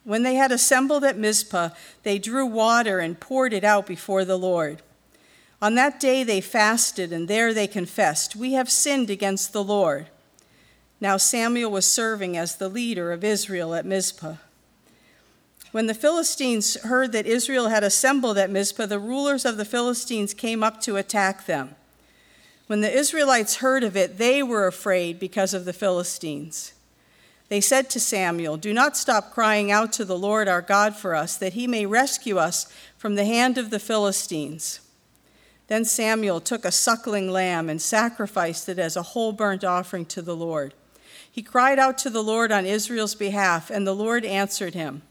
When 0.04 0.22
they 0.22 0.34
had 0.34 0.52
assembled 0.52 1.04
at 1.04 1.18
Mizpah, 1.18 1.70
they 2.02 2.18
drew 2.18 2.46
water 2.46 2.98
and 3.00 3.20
poured 3.20 3.52
it 3.52 3.64
out 3.64 3.86
before 3.86 4.24
the 4.24 4.38
Lord. 4.38 4.82
On 5.62 5.74
that 5.74 6.00
day 6.00 6.24
they 6.24 6.40
fasted, 6.40 7.12
and 7.12 7.28
there 7.28 7.52
they 7.52 7.66
confessed, 7.66 8.34
We 8.34 8.54
have 8.54 8.70
sinned 8.70 9.10
against 9.10 9.52
the 9.52 9.64
Lord. 9.64 10.06
Now 11.00 11.16
Samuel 11.16 11.70
was 11.70 11.86
serving 11.86 12.36
as 12.36 12.56
the 12.56 12.68
leader 12.68 13.12
of 13.12 13.24
Israel 13.24 13.74
at 13.74 13.86
Mizpah. 13.86 14.36
When 15.72 15.86
the 15.86 15.94
Philistines 15.94 16.80
heard 16.82 17.12
that 17.12 17.26
Israel 17.26 17.68
had 17.68 17.84
assembled 17.84 18.38
at 18.38 18.50
Mizpah, 18.50 18.86
the 18.86 18.98
rulers 18.98 19.44
of 19.44 19.56
the 19.56 19.64
Philistines 19.64 20.34
came 20.34 20.64
up 20.64 20.80
to 20.82 20.96
attack 20.96 21.46
them. 21.46 21.76
When 22.70 22.82
the 22.82 22.96
Israelites 22.96 23.56
heard 23.56 23.82
of 23.82 23.96
it, 23.96 24.16
they 24.16 24.44
were 24.44 24.68
afraid 24.68 25.18
because 25.18 25.54
of 25.54 25.64
the 25.64 25.72
Philistines. 25.72 26.72
They 27.48 27.60
said 27.60 27.90
to 27.90 27.98
Samuel, 27.98 28.56
Do 28.56 28.72
not 28.72 28.96
stop 28.96 29.32
crying 29.32 29.72
out 29.72 29.92
to 29.94 30.04
the 30.04 30.16
Lord 30.16 30.46
our 30.46 30.62
God 30.62 30.94
for 30.94 31.16
us, 31.16 31.36
that 31.38 31.54
he 31.54 31.66
may 31.66 31.84
rescue 31.84 32.38
us 32.38 32.72
from 32.96 33.16
the 33.16 33.24
hand 33.24 33.58
of 33.58 33.70
the 33.70 33.80
Philistines. 33.80 34.78
Then 35.66 35.84
Samuel 35.84 36.40
took 36.40 36.64
a 36.64 36.70
suckling 36.70 37.32
lamb 37.32 37.68
and 37.68 37.82
sacrificed 37.82 38.68
it 38.68 38.78
as 38.78 38.96
a 38.96 39.02
whole 39.02 39.32
burnt 39.32 39.64
offering 39.64 40.06
to 40.06 40.22
the 40.22 40.36
Lord. 40.36 40.72
He 41.28 41.42
cried 41.42 41.80
out 41.80 41.98
to 41.98 42.08
the 42.08 42.22
Lord 42.22 42.52
on 42.52 42.66
Israel's 42.66 43.16
behalf, 43.16 43.68
and 43.68 43.84
the 43.84 43.96
Lord 43.96 44.24
answered 44.24 44.74
him. 44.74 45.02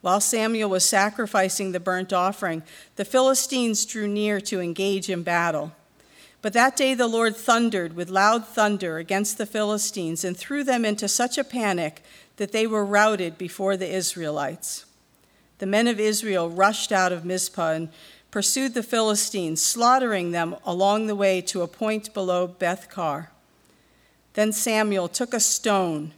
While 0.00 0.22
Samuel 0.22 0.70
was 0.70 0.86
sacrificing 0.86 1.72
the 1.72 1.80
burnt 1.80 2.14
offering, 2.14 2.62
the 2.96 3.04
Philistines 3.04 3.84
drew 3.84 4.08
near 4.08 4.40
to 4.40 4.62
engage 4.62 5.10
in 5.10 5.22
battle. 5.22 5.72
But 6.44 6.52
that 6.52 6.76
day 6.76 6.92
the 6.92 7.08
Lord 7.08 7.36
thundered 7.36 7.96
with 7.96 8.10
loud 8.10 8.46
thunder 8.46 8.98
against 8.98 9.38
the 9.38 9.46
Philistines 9.46 10.24
and 10.24 10.36
threw 10.36 10.62
them 10.62 10.84
into 10.84 11.08
such 11.08 11.38
a 11.38 11.42
panic 11.42 12.02
that 12.36 12.52
they 12.52 12.66
were 12.66 12.84
routed 12.84 13.38
before 13.38 13.78
the 13.78 13.90
Israelites. 13.90 14.84
The 15.56 15.64
men 15.64 15.88
of 15.88 15.98
Israel 15.98 16.50
rushed 16.50 16.92
out 16.92 17.12
of 17.12 17.24
Mizpah 17.24 17.70
and 17.70 17.88
pursued 18.30 18.74
the 18.74 18.82
Philistines, 18.82 19.62
slaughtering 19.62 20.32
them 20.32 20.56
along 20.66 21.06
the 21.06 21.16
way 21.16 21.40
to 21.40 21.62
a 21.62 21.66
point 21.66 22.12
below 22.12 22.46
Beth-car. 22.46 23.30
Then 24.34 24.52
Samuel 24.52 25.08
took 25.08 25.32
a 25.32 25.40
stone 25.40 26.12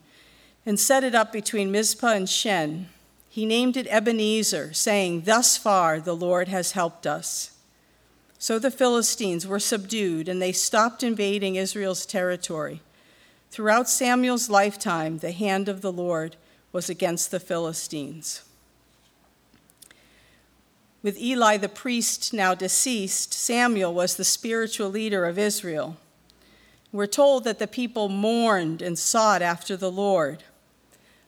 and 0.67 0.81
set 0.81 1.05
it 1.05 1.15
up 1.15 1.33
between 1.33 1.71
Mizpah 1.71 2.15
and 2.15 2.29
Shen 2.29 2.89
he 3.29 3.47
named 3.47 3.77
it 3.77 3.87
Ebenezer, 3.91 4.73
saying, 4.73 5.21
Thus 5.21 5.57
far 5.57 6.01
the 6.01 6.17
Lord 6.17 6.49
has 6.49 6.73
helped 6.73 7.07
us. 7.07 7.53
So 8.39 8.59
the 8.59 8.71
Philistines 8.71 9.47
were 9.47 9.59
subdued, 9.59 10.29
and 10.29 10.41
they 10.41 10.53
stopped 10.53 11.03
invading 11.03 11.57
Israel's 11.57 12.07
territory. 12.07 12.83
Throughout 13.51 13.89
Samuel's 13.89 14.51
lifetime, 14.51 15.19
the 15.19 15.33
hand 15.33 15.69
of 15.69 15.81
the 15.81 15.93
Lord 15.93 16.37
was 16.73 16.91
against 16.91 17.31
the 17.31 17.41
Philistines. 17.41 18.43
With 21.03 21.19
Eli 21.19 21.57
the 21.57 21.69
priest 21.69 22.35
now 22.35 22.55
deceased, 22.55 23.33
Samuel 23.33 23.95
was 23.95 24.17
the 24.17 24.25
spiritual 24.25 24.91
leader 24.91 25.25
of 25.25 25.39
Israel. 25.39 25.97
We're 26.93 27.07
told 27.07 27.45
that 27.45 27.59
the 27.59 27.67
people 27.67 28.09
mourned 28.09 28.83
and 28.83 28.99
sought 28.99 29.41
after 29.41 29.77
the 29.77 29.91
Lord. 29.91 30.43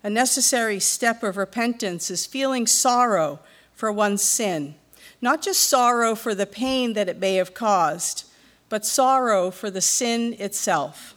A 0.03 0.11
necessary 0.11 0.81
step 0.81 1.23
of 1.23 1.37
repentance 1.37 2.11
is 2.11 2.27
feeling 2.27 2.67
sorrow 2.67 3.41
for 3.73 3.93
one's 3.93 4.23
sin, 4.23 4.75
not 5.21 5.43
just 5.43 5.63
sorrow 5.63 6.15
for 6.15 6.35
the 6.35 6.47
pain 6.47 6.93
that 6.93 7.09
it 7.09 7.19
may 7.19 7.35
have 7.37 7.55
caused, 7.55 8.25
but 8.69 8.85
sorrow 8.85 9.51
for 9.51 9.71
the 9.71 9.81
sin 9.81 10.35
itself. 10.39 11.15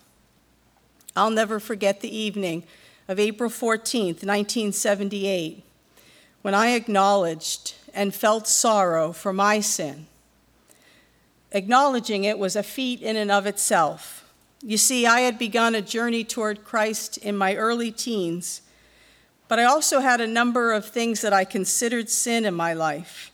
I'll 1.16 1.30
never 1.30 1.60
forget 1.60 2.02
the 2.02 2.16
evening 2.16 2.64
of 3.08 3.20
April 3.20 3.50
14th, 3.50 4.24
1978, 4.24 5.64
when 6.42 6.56
I 6.56 6.70
acknowledged 6.70 7.76
and 7.94 8.16
felt 8.16 8.48
sorrow 8.48 9.12
for 9.12 9.34
my 9.34 9.60
sin. 9.60 10.08
Acknowledging 11.52 12.24
it 12.24 12.40
was 12.40 12.56
a 12.56 12.64
feat 12.64 13.02
in 13.02 13.18
and 13.18 13.30
of 13.30 13.46
itself. 13.46 14.32
You 14.64 14.78
see, 14.78 15.06
I 15.06 15.22
had 15.22 15.38
begun 15.38 15.76
a 15.76 15.82
journey 15.82 16.24
toward 16.24 16.64
Christ 16.64 17.18
in 17.18 17.36
my 17.36 17.56
early 17.56 17.92
teens 17.92 18.62
but 19.52 19.60
I 19.60 19.66
also 19.66 20.00
had 20.00 20.22
a 20.22 20.28
number 20.28 20.72
of 20.72 20.86
things 20.86 21.20
that 21.20 21.34
I 21.34 21.44
considered 21.44 22.10
sin 22.10 22.46
in 22.46 22.54
my 22.54 22.72
life. 22.72 23.31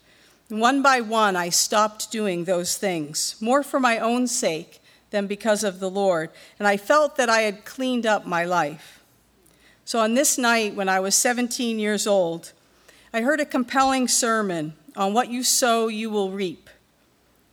One 0.50 0.82
by 0.82 1.02
one, 1.02 1.36
I 1.36 1.50
stopped 1.50 2.10
doing 2.10 2.46
those 2.46 2.78
things, 2.78 3.36
more 3.42 3.64
for 3.64 3.80
my 3.80 4.00
own 4.00 4.28
sake 4.28 4.82
than 5.10 5.28
because 5.28 5.64
of 5.64 5.80
the 5.80 5.90
Lord, 5.90 6.30
and 6.58 6.68
I 6.68 6.78
felt 6.78 7.18
that 7.18 7.30
I 7.30 7.42
had 7.42 7.66
cleaned 7.66 8.06
up 8.06 8.26
my 8.26 8.46
life. 8.46 9.04
So 9.84 10.00
on 10.00 10.14
this 10.14 10.38
night, 10.38 10.76
when 10.76 10.90
I 10.90 11.00
was 11.00 11.16
17 11.16 11.80
years 11.80 12.08
old, 12.08 12.54
I 13.14 13.22
heard 13.22 13.40
a 13.40 13.46
compelling 13.46 14.08
sermon 14.08 14.74
on 14.96 15.14
what 15.14 15.30
you 15.30 15.44
sow, 15.44 15.88
you 15.88 16.10
will 16.10 16.32
reap. 16.32 16.70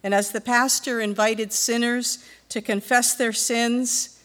And 0.02 0.14
as 0.14 0.30
the 0.30 0.40
pastor 0.40 1.00
invited 1.00 1.52
sinners 1.52 2.24
to 2.48 2.60
confess 2.60 3.14
their 3.14 3.32
sins, 3.32 4.20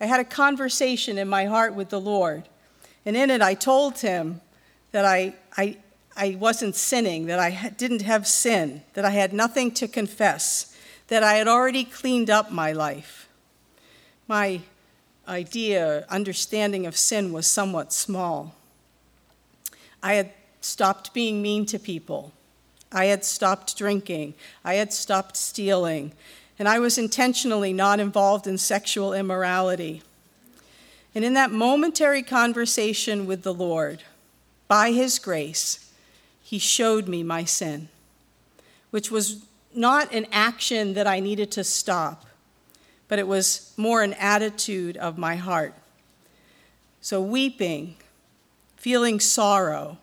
I 0.00 0.06
had 0.06 0.20
a 0.20 0.24
conversation 0.24 1.18
in 1.18 1.28
my 1.28 1.44
heart 1.44 1.74
with 1.74 1.90
the 1.90 2.00
Lord. 2.00 2.48
And 3.04 3.16
in 3.16 3.30
it, 3.30 3.42
I 3.42 3.54
told 3.54 3.98
him 3.98 4.40
that 4.92 5.04
I, 5.04 5.34
I, 5.56 5.76
I 6.20 6.36
wasn't 6.38 6.76
sinning, 6.76 7.26
that 7.26 7.38
I 7.38 7.70
didn't 7.78 8.02
have 8.02 8.26
sin, 8.26 8.82
that 8.92 9.06
I 9.06 9.10
had 9.10 9.32
nothing 9.32 9.70
to 9.72 9.88
confess, 9.88 10.76
that 11.08 11.22
I 11.22 11.34
had 11.36 11.48
already 11.48 11.82
cleaned 11.82 12.28
up 12.28 12.52
my 12.52 12.72
life. 12.72 13.26
My 14.28 14.60
idea, 15.26 16.04
understanding 16.10 16.84
of 16.84 16.94
sin 16.94 17.32
was 17.32 17.46
somewhat 17.46 17.94
small. 17.94 18.54
I 20.02 20.12
had 20.12 20.32
stopped 20.60 21.14
being 21.14 21.40
mean 21.40 21.64
to 21.66 21.78
people. 21.78 22.32
I 22.92 23.06
had 23.06 23.24
stopped 23.24 23.78
drinking. 23.78 24.34
I 24.62 24.74
had 24.74 24.92
stopped 24.92 25.38
stealing. 25.38 26.12
And 26.58 26.68
I 26.68 26.80
was 26.80 26.98
intentionally 26.98 27.72
not 27.72 27.98
involved 27.98 28.46
in 28.46 28.58
sexual 28.58 29.14
immorality. 29.14 30.02
And 31.14 31.24
in 31.24 31.32
that 31.32 31.50
momentary 31.50 32.22
conversation 32.22 33.24
with 33.24 33.42
the 33.42 33.54
Lord, 33.54 34.02
by 34.68 34.92
his 34.92 35.18
grace, 35.18 35.86
he 36.50 36.58
showed 36.58 37.06
me 37.06 37.22
my 37.22 37.44
sin, 37.44 37.88
which 38.90 39.08
was 39.08 39.44
not 39.72 40.12
an 40.12 40.26
action 40.32 40.94
that 40.94 41.06
I 41.06 41.20
needed 41.20 41.52
to 41.52 41.62
stop, 41.62 42.26
but 43.06 43.20
it 43.20 43.28
was 43.28 43.72
more 43.76 44.02
an 44.02 44.14
attitude 44.14 44.96
of 44.96 45.16
my 45.16 45.36
heart. 45.36 45.74
So, 47.00 47.22
weeping, 47.22 47.94
feeling 48.76 49.20
sorrow, 49.20 49.98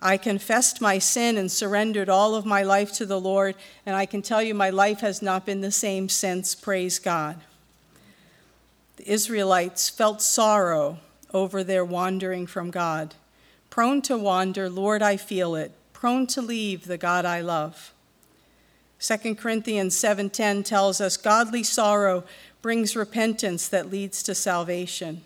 I 0.00 0.16
confessed 0.16 0.80
my 0.80 0.98
sin 0.98 1.36
and 1.36 1.50
surrendered 1.50 2.08
all 2.08 2.36
of 2.36 2.46
my 2.46 2.62
life 2.62 2.92
to 2.94 3.04
the 3.04 3.20
Lord, 3.20 3.56
and 3.84 3.96
I 3.96 4.06
can 4.06 4.22
tell 4.22 4.42
you 4.42 4.54
my 4.54 4.70
life 4.70 5.00
has 5.00 5.20
not 5.20 5.44
been 5.44 5.62
the 5.62 5.72
same 5.72 6.08
since, 6.08 6.54
praise 6.54 7.00
God 7.00 7.40
the 9.00 9.10
Israelites 9.10 9.88
felt 9.88 10.20
sorrow 10.20 10.98
over 11.32 11.64
their 11.64 11.86
wandering 11.86 12.46
from 12.46 12.70
God. 12.70 13.14
Prone 13.70 14.02
to 14.02 14.18
wander, 14.18 14.68
Lord, 14.68 15.00
I 15.00 15.16
feel 15.16 15.54
it. 15.54 15.72
Prone 15.92 16.26
to 16.28 16.42
leave 16.42 16.86
the 16.86 16.98
God 16.98 17.24
I 17.24 17.40
love. 17.40 17.92
2 18.98 19.36
Corinthians 19.36 19.96
7:10 19.96 20.62
tells 20.64 21.00
us 21.00 21.16
godly 21.16 21.62
sorrow 21.62 22.24
brings 22.60 22.94
repentance 22.94 23.68
that 23.68 23.90
leads 23.90 24.22
to 24.24 24.34
salvation. 24.34 25.22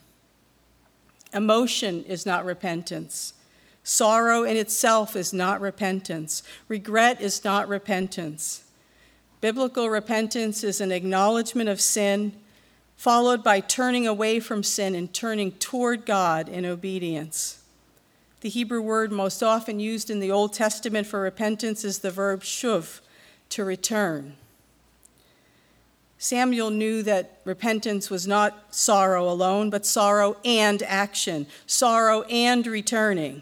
Emotion 1.33 2.05
is 2.05 2.25
not 2.25 2.45
repentance. 2.45 3.33
Sorrow 3.83 4.45
in 4.45 4.57
itself 4.57 5.17
is 5.17 5.33
not 5.33 5.61
repentance. 5.61 6.43
Regret 6.69 7.21
is 7.21 7.45
not 7.45 7.69
repentance. 7.69 8.63
Biblical 9.41 9.91
repentance 9.91 10.63
is 10.63 10.81
an 10.81 10.93
acknowledgement 10.93 11.69
of 11.69 11.81
sin 11.81 12.33
followed 12.97 13.43
by 13.43 13.61
turning 13.61 14.07
away 14.07 14.39
from 14.39 14.63
sin 14.63 14.95
and 14.95 15.13
turning 15.13 15.53
toward 15.53 16.07
God 16.07 16.49
in 16.49 16.65
obedience. 16.65 17.59
The 18.45 18.51
Hebrew 18.51 18.83
word 18.83 19.11
most 19.11 19.43
often 19.43 19.81
used 19.81 20.11
in 20.11 20.21
the 20.21 20.31
Old 20.31 20.53
Testament 20.53 21.07
for 21.07 21.21
repentance 21.21 21.83
is 21.83 22.01
the 22.01 22.11
verb 22.11 22.43
shuv, 22.43 23.01
to 23.49 23.65
return. 23.65 24.37
Samuel 26.19 26.69
knew 26.69 27.03
that 27.05 27.41
repentance 27.47 28.11
was 28.11 28.27
not 28.27 28.67
sorrow 28.75 29.31
alone, 29.31 29.71
but 29.71 29.87
sorrow 29.87 30.37
and 30.45 30.83
action, 30.83 31.47
sorrow 31.67 32.21
and 32.25 32.67
returning. 32.67 33.41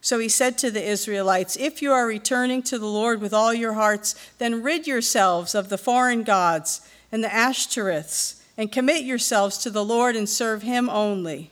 So 0.00 0.18
he 0.18 0.30
said 0.30 0.56
to 0.58 0.70
the 0.70 0.82
Israelites, 0.82 1.54
If 1.56 1.82
you 1.82 1.92
are 1.92 2.06
returning 2.06 2.62
to 2.62 2.78
the 2.78 2.86
Lord 2.86 3.20
with 3.20 3.34
all 3.34 3.52
your 3.52 3.74
hearts, 3.74 4.14
then 4.38 4.62
rid 4.62 4.86
yourselves 4.86 5.54
of 5.54 5.68
the 5.68 5.76
foreign 5.76 6.22
gods 6.22 6.80
and 7.12 7.22
the 7.22 7.28
Ashtoreths 7.28 8.40
and 8.56 8.72
commit 8.72 9.04
yourselves 9.04 9.58
to 9.58 9.68
the 9.68 9.84
Lord 9.84 10.16
and 10.16 10.26
serve 10.26 10.62
him 10.62 10.88
only. 10.88 11.50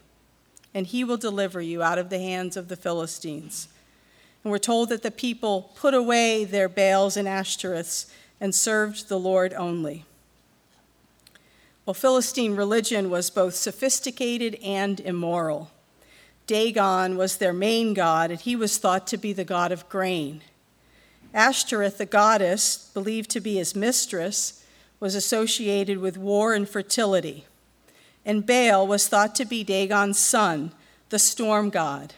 And 0.77 0.87
he 0.87 1.05
will 1.05 1.17
deliver 1.17 1.59
you 1.59 1.83
out 1.83 1.97
of 1.97 2.11
the 2.11 2.19
hands 2.19 2.55
of 2.55 2.69
the 2.69 2.77
Philistines. 2.77 3.67
And 4.45 4.51
we're 4.51 4.59
told 4.59 4.91
that 4.91 5.03
the 5.03 5.11
people 5.11 5.73
put 5.75 5.95
away 5.95 6.45
their 6.45 6.69
Baals 6.69 7.17
and 7.17 7.27
Ashtoreths 7.27 8.11
and 8.43 8.55
served 8.55 9.09
the 9.09 9.19
Lord 9.19 9.55
only. 9.55 10.05
Well, 11.87 11.95
Philistine 11.95 12.57
religion 12.57 13.09
was 13.09 13.31
both 13.31 13.55
sophisticated 13.55 14.59
and 14.63 15.01
immoral. 15.01 15.71
Dagon 16.47 17.17
was 17.17 17.39
their 17.39 17.55
main 17.55 17.95
god, 17.95 18.31
and 18.31 18.39
he 18.39 18.55
was 18.55 18.77
thought 18.77 19.07
to 19.07 19.17
be 19.17 19.33
the 19.33 19.45
god 19.45 19.73
of 19.73 19.89
grain. 19.89 20.43
Ashtoreth, 21.33 21.97
the 21.97 22.05
goddess, 22.05 22.91
believed 22.93 23.31
to 23.31 23.41
be 23.41 23.55
his 23.55 23.75
mistress, 23.75 24.63
was 25.01 25.15
associated 25.15 25.97
with 25.97 26.19
war 26.19 26.53
and 26.53 26.69
fertility. 26.69 27.47
And 28.27 28.45
Baal 28.45 28.87
was 28.87 29.07
thought 29.07 29.35
to 29.37 29.45
be 29.45 29.65
Dagon's 29.65 30.19
son, 30.19 30.73
the 31.11 31.19
storm 31.19 31.71
god. 31.71 32.13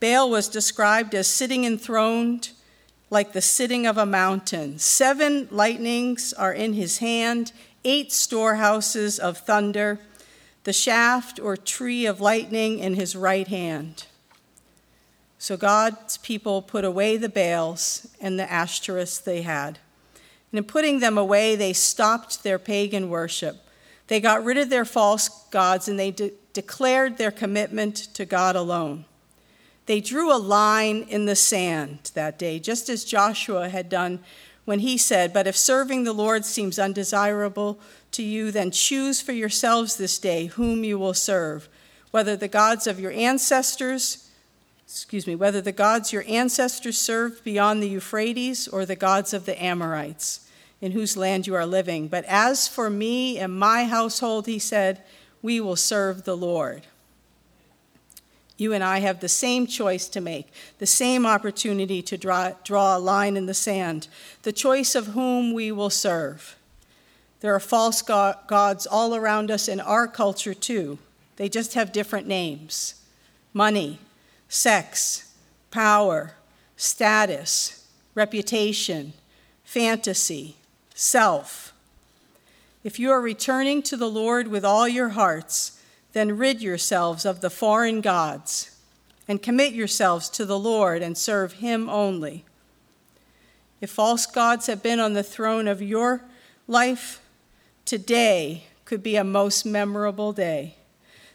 Baal 0.00 0.30
was 0.30 0.48
described 0.48 1.14
as 1.14 1.26
sitting 1.26 1.64
enthroned 1.64 2.50
like 3.10 3.32
the 3.32 3.42
sitting 3.42 3.84
of 3.84 3.98
a 3.98 4.06
mountain. 4.06 4.78
Seven 4.78 5.48
lightnings 5.50 6.32
are 6.32 6.52
in 6.52 6.74
his 6.74 6.98
hand, 6.98 7.52
eight 7.84 8.12
storehouses 8.12 9.18
of 9.18 9.38
thunder, 9.38 9.98
the 10.62 10.72
shaft 10.72 11.40
or 11.40 11.56
tree 11.56 12.06
of 12.06 12.20
lightning 12.20 12.78
in 12.78 12.94
his 12.94 13.16
right 13.16 13.48
hand. 13.48 14.06
So 15.38 15.56
God's 15.56 16.18
people 16.18 16.62
put 16.62 16.84
away 16.84 17.16
the 17.16 17.28
Baals 17.28 18.08
and 18.20 18.38
the 18.38 18.44
Ashtoreths 18.44 19.22
they 19.22 19.42
had. 19.42 19.78
And 20.52 20.58
in 20.58 20.64
putting 20.64 21.00
them 21.00 21.18
away, 21.18 21.56
they 21.56 21.72
stopped 21.72 22.42
their 22.42 22.58
pagan 22.58 23.08
worship. 23.10 23.64
They 24.08 24.20
got 24.20 24.44
rid 24.44 24.58
of 24.58 24.70
their 24.70 24.84
false 24.84 25.28
gods 25.50 25.86
and 25.86 25.98
they 25.98 26.10
de- 26.10 26.32
declared 26.52 27.18
their 27.18 27.30
commitment 27.30 27.96
to 28.14 28.24
God 28.24 28.56
alone. 28.56 29.04
They 29.86 30.00
drew 30.00 30.34
a 30.34 30.36
line 30.36 31.06
in 31.08 31.24
the 31.24 31.36
sand 31.36 32.10
that 32.14 32.38
day, 32.38 32.58
just 32.58 32.88
as 32.88 33.04
Joshua 33.04 33.68
had 33.68 33.88
done 33.88 34.20
when 34.64 34.80
he 34.80 34.98
said, 34.98 35.32
But 35.32 35.46
if 35.46 35.56
serving 35.56 36.04
the 36.04 36.12
Lord 36.12 36.44
seems 36.44 36.78
undesirable 36.78 37.78
to 38.12 38.22
you, 38.22 38.50
then 38.50 38.70
choose 38.70 39.20
for 39.22 39.32
yourselves 39.32 39.96
this 39.96 40.18
day 40.18 40.46
whom 40.46 40.84
you 40.84 40.98
will 40.98 41.14
serve, 41.14 41.70
whether 42.10 42.36
the 42.36 42.48
gods 42.48 42.86
of 42.86 43.00
your 43.00 43.12
ancestors, 43.12 44.30
excuse 44.84 45.26
me, 45.26 45.34
whether 45.34 45.62
the 45.62 45.72
gods 45.72 46.12
your 46.12 46.24
ancestors 46.28 46.98
served 46.98 47.44
beyond 47.44 47.82
the 47.82 47.88
Euphrates 47.88 48.68
or 48.68 48.84
the 48.84 48.96
gods 48.96 49.32
of 49.32 49.46
the 49.46 49.62
Amorites, 49.62 50.47
in 50.80 50.92
whose 50.92 51.16
land 51.16 51.46
you 51.46 51.54
are 51.54 51.66
living. 51.66 52.08
But 52.08 52.24
as 52.26 52.68
for 52.68 52.88
me 52.88 53.38
and 53.38 53.58
my 53.58 53.84
household, 53.84 54.46
he 54.46 54.58
said, 54.58 55.02
we 55.42 55.60
will 55.60 55.76
serve 55.76 56.24
the 56.24 56.36
Lord. 56.36 56.82
You 58.56 58.72
and 58.72 58.82
I 58.82 58.98
have 58.98 59.20
the 59.20 59.28
same 59.28 59.66
choice 59.66 60.08
to 60.08 60.20
make, 60.20 60.48
the 60.78 60.86
same 60.86 61.24
opportunity 61.24 62.02
to 62.02 62.16
draw, 62.16 62.52
draw 62.64 62.96
a 62.96 62.98
line 62.98 63.36
in 63.36 63.46
the 63.46 63.54
sand, 63.54 64.08
the 64.42 64.52
choice 64.52 64.96
of 64.96 65.08
whom 65.08 65.52
we 65.52 65.70
will 65.70 65.90
serve. 65.90 66.56
There 67.40 67.54
are 67.54 67.60
false 67.60 68.02
gods 68.02 68.86
all 68.86 69.14
around 69.14 69.52
us 69.52 69.68
in 69.68 69.78
our 69.78 70.08
culture, 70.08 70.54
too. 70.54 70.98
They 71.36 71.48
just 71.48 71.74
have 71.74 71.92
different 71.92 72.26
names 72.26 72.96
money, 73.54 74.00
sex, 74.48 75.32
power, 75.70 76.32
status, 76.76 77.86
reputation, 78.16 79.12
fantasy, 79.62 80.56
self. 80.98 81.72
If 82.82 82.98
you 82.98 83.12
are 83.12 83.20
returning 83.20 83.82
to 83.82 83.96
the 83.96 84.10
Lord 84.10 84.48
with 84.48 84.64
all 84.64 84.88
your 84.88 85.10
hearts, 85.10 85.80
then 86.12 86.36
rid 86.36 86.60
yourselves 86.60 87.24
of 87.24 87.40
the 87.40 87.50
foreign 87.50 88.00
gods 88.00 88.76
and 89.28 89.40
commit 89.40 89.74
yourselves 89.74 90.28
to 90.30 90.44
the 90.44 90.58
Lord 90.58 91.00
and 91.00 91.16
serve 91.16 91.54
him 91.54 91.88
only. 91.88 92.44
If 93.80 93.90
false 93.90 94.26
gods 94.26 94.66
have 94.66 94.82
been 94.82 94.98
on 94.98 95.12
the 95.12 95.22
throne 95.22 95.68
of 95.68 95.80
your 95.80 96.24
life, 96.66 97.20
today 97.84 98.64
could 98.84 99.02
be 99.02 99.14
a 99.14 99.22
most 99.22 99.64
memorable 99.64 100.32
day. 100.32 100.74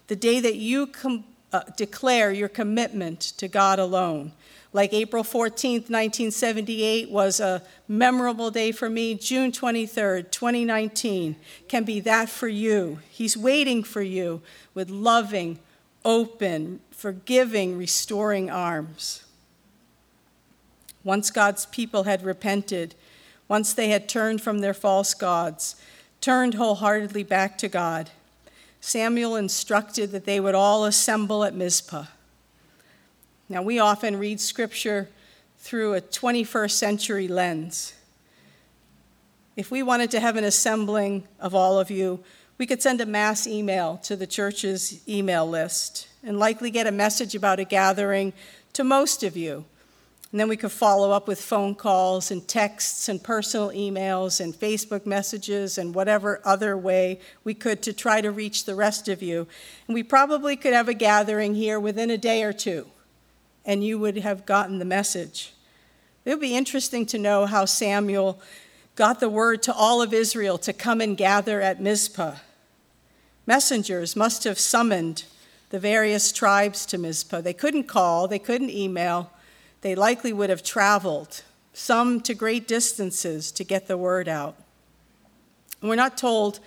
The 0.07 0.17
day 0.17 0.41
that 0.41 0.57
you 0.57 0.87
com- 0.87 1.23
uh, 1.53 1.61
declare 1.77 2.33
your 2.33 2.49
commitment 2.49 3.21
to 3.37 3.47
God 3.47 3.79
alone 3.79 4.33
like 4.73 4.91
April 4.91 5.23
14th, 5.23 5.89
1978 5.89 7.11
was 7.11 7.39
a 7.39 7.61
memorable 7.87 8.49
day 8.49 8.71
for 8.71 8.89
me, 8.89 9.13
June 9.13 9.51
23rd, 9.51 10.31
2019 10.31 11.35
can 11.67 11.83
be 11.83 11.99
that 11.99 12.27
for 12.27 12.47
you. 12.47 12.99
He's 13.09 13.37
waiting 13.37 13.83
for 13.83 14.01
you 14.01 14.41
with 14.73 14.89
loving, 14.89 15.59
open, 16.03 16.79
forgiving, 16.89 17.77
restoring 17.77 18.49
arms. 18.49 19.23
Once 21.03 21.29
God's 21.29 21.67
people 21.67 22.03
had 22.03 22.23
repented, 22.23 22.95
once 23.47 23.73
they 23.73 23.89
had 23.89 24.09
turned 24.09 24.41
from 24.41 24.59
their 24.59 24.73
false 24.73 25.13
gods, 25.13 25.75
turned 26.19 26.55
wholeheartedly 26.55 27.23
back 27.23 27.59
to 27.59 27.67
God, 27.67 28.09
Samuel 28.81 29.35
instructed 29.35 30.11
that 30.11 30.25
they 30.25 30.39
would 30.39 30.55
all 30.55 30.85
assemble 30.85 31.43
at 31.43 31.53
Mizpah. 31.53 32.05
Now, 33.53 33.61
we 33.61 33.77
often 33.77 34.17
read 34.17 34.41
scripture 34.41 35.09
through 35.59 35.93
a 35.93 36.01
21st 36.01 36.71
century 36.71 37.27
lens. 37.27 37.93
If 39.55 39.69
we 39.69 39.83
wanted 39.83 40.09
to 40.09 40.19
have 40.19 40.37
an 40.37 40.43
assembling 40.43 41.27
of 41.39 41.53
all 41.53 41.77
of 41.77 41.91
you, 41.91 42.23
we 42.57 42.65
could 42.65 42.81
send 42.81 42.99
a 42.99 43.05
mass 43.05 43.45
email 43.45 43.97
to 44.05 44.15
the 44.15 44.25
church's 44.25 45.07
email 45.07 45.47
list 45.47 46.07
and 46.23 46.39
likely 46.39 46.71
get 46.71 46.87
a 46.87 46.91
message 46.91 47.35
about 47.35 47.59
a 47.59 47.63
gathering 47.63 48.33
to 48.73 48.83
most 48.83 49.21
of 49.21 49.37
you. 49.37 49.65
And 50.31 50.39
then 50.39 50.49
we 50.49 50.57
could 50.57 50.71
follow 50.71 51.11
up 51.11 51.27
with 51.27 51.39
phone 51.39 51.75
calls 51.75 52.31
and 52.31 52.47
texts 52.47 53.07
and 53.07 53.23
personal 53.23 53.69
emails 53.69 54.41
and 54.41 54.51
Facebook 54.51 55.05
messages 55.05 55.77
and 55.77 55.93
whatever 55.93 56.41
other 56.43 56.75
way 56.75 57.19
we 57.43 57.53
could 57.53 57.83
to 57.83 57.93
try 57.93 58.19
to 58.19 58.31
reach 58.31 58.65
the 58.65 58.73
rest 58.73 59.07
of 59.07 59.21
you. 59.21 59.45
And 59.87 59.93
we 59.93 60.01
probably 60.01 60.55
could 60.55 60.73
have 60.73 60.89
a 60.89 60.95
gathering 60.95 61.53
here 61.53 61.79
within 61.79 62.09
a 62.09 62.17
day 62.17 62.41
or 62.41 62.51
two 62.51 62.87
and 63.65 63.83
you 63.83 63.97
would 63.99 64.17
have 64.17 64.45
gotten 64.45 64.79
the 64.79 64.85
message. 64.85 65.53
It 66.25 66.31
would 66.31 66.39
be 66.39 66.55
interesting 66.55 67.05
to 67.07 67.17
know 67.17 67.45
how 67.45 67.65
Samuel 67.65 68.41
got 68.95 69.19
the 69.19 69.29
word 69.29 69.63
to 69.63 69.73
all 69.73 70.01
of 70.01 70.13
Israel 70.13 70.57
to 70.59 70.73
come 70.73 71.01
and 71.01 71.17
gather 71.17 71.61
at 71.61 71.81
Mizpah. 71.81 72.35
Messengers 73.45 74.15
must 74.15 74.43
have 74.43 74.59
summoned 74.59 75.25
the 75.69 75.79
various 75.79 76.31
tribes 76.31 76.85
to 76.85 76.97
Mizpah. 76.97 77.41
They 77.41 77.53
couldn't 77.53 77.85
call, 77.85 78.27
they 78.27 78.39
couldn't 78.39 78.69
email, 78.69 79.31
they 79.81 79.95
likely 79.95 80.31
would 80.31 80.49
have 80.49 80.63
traveled, 80.63 81.41
some 81.73 82.21
to 82.21 82.33
great 82.33 82.67
distances, 82.67 83.51
to 83.51 83.63
get 83.63 83.87
the 83.87 83.97
word 83.97 84.29
out. 84.29 84.55
we're 85.81 85.95
not 85.95 86.17
told 86.17 86.59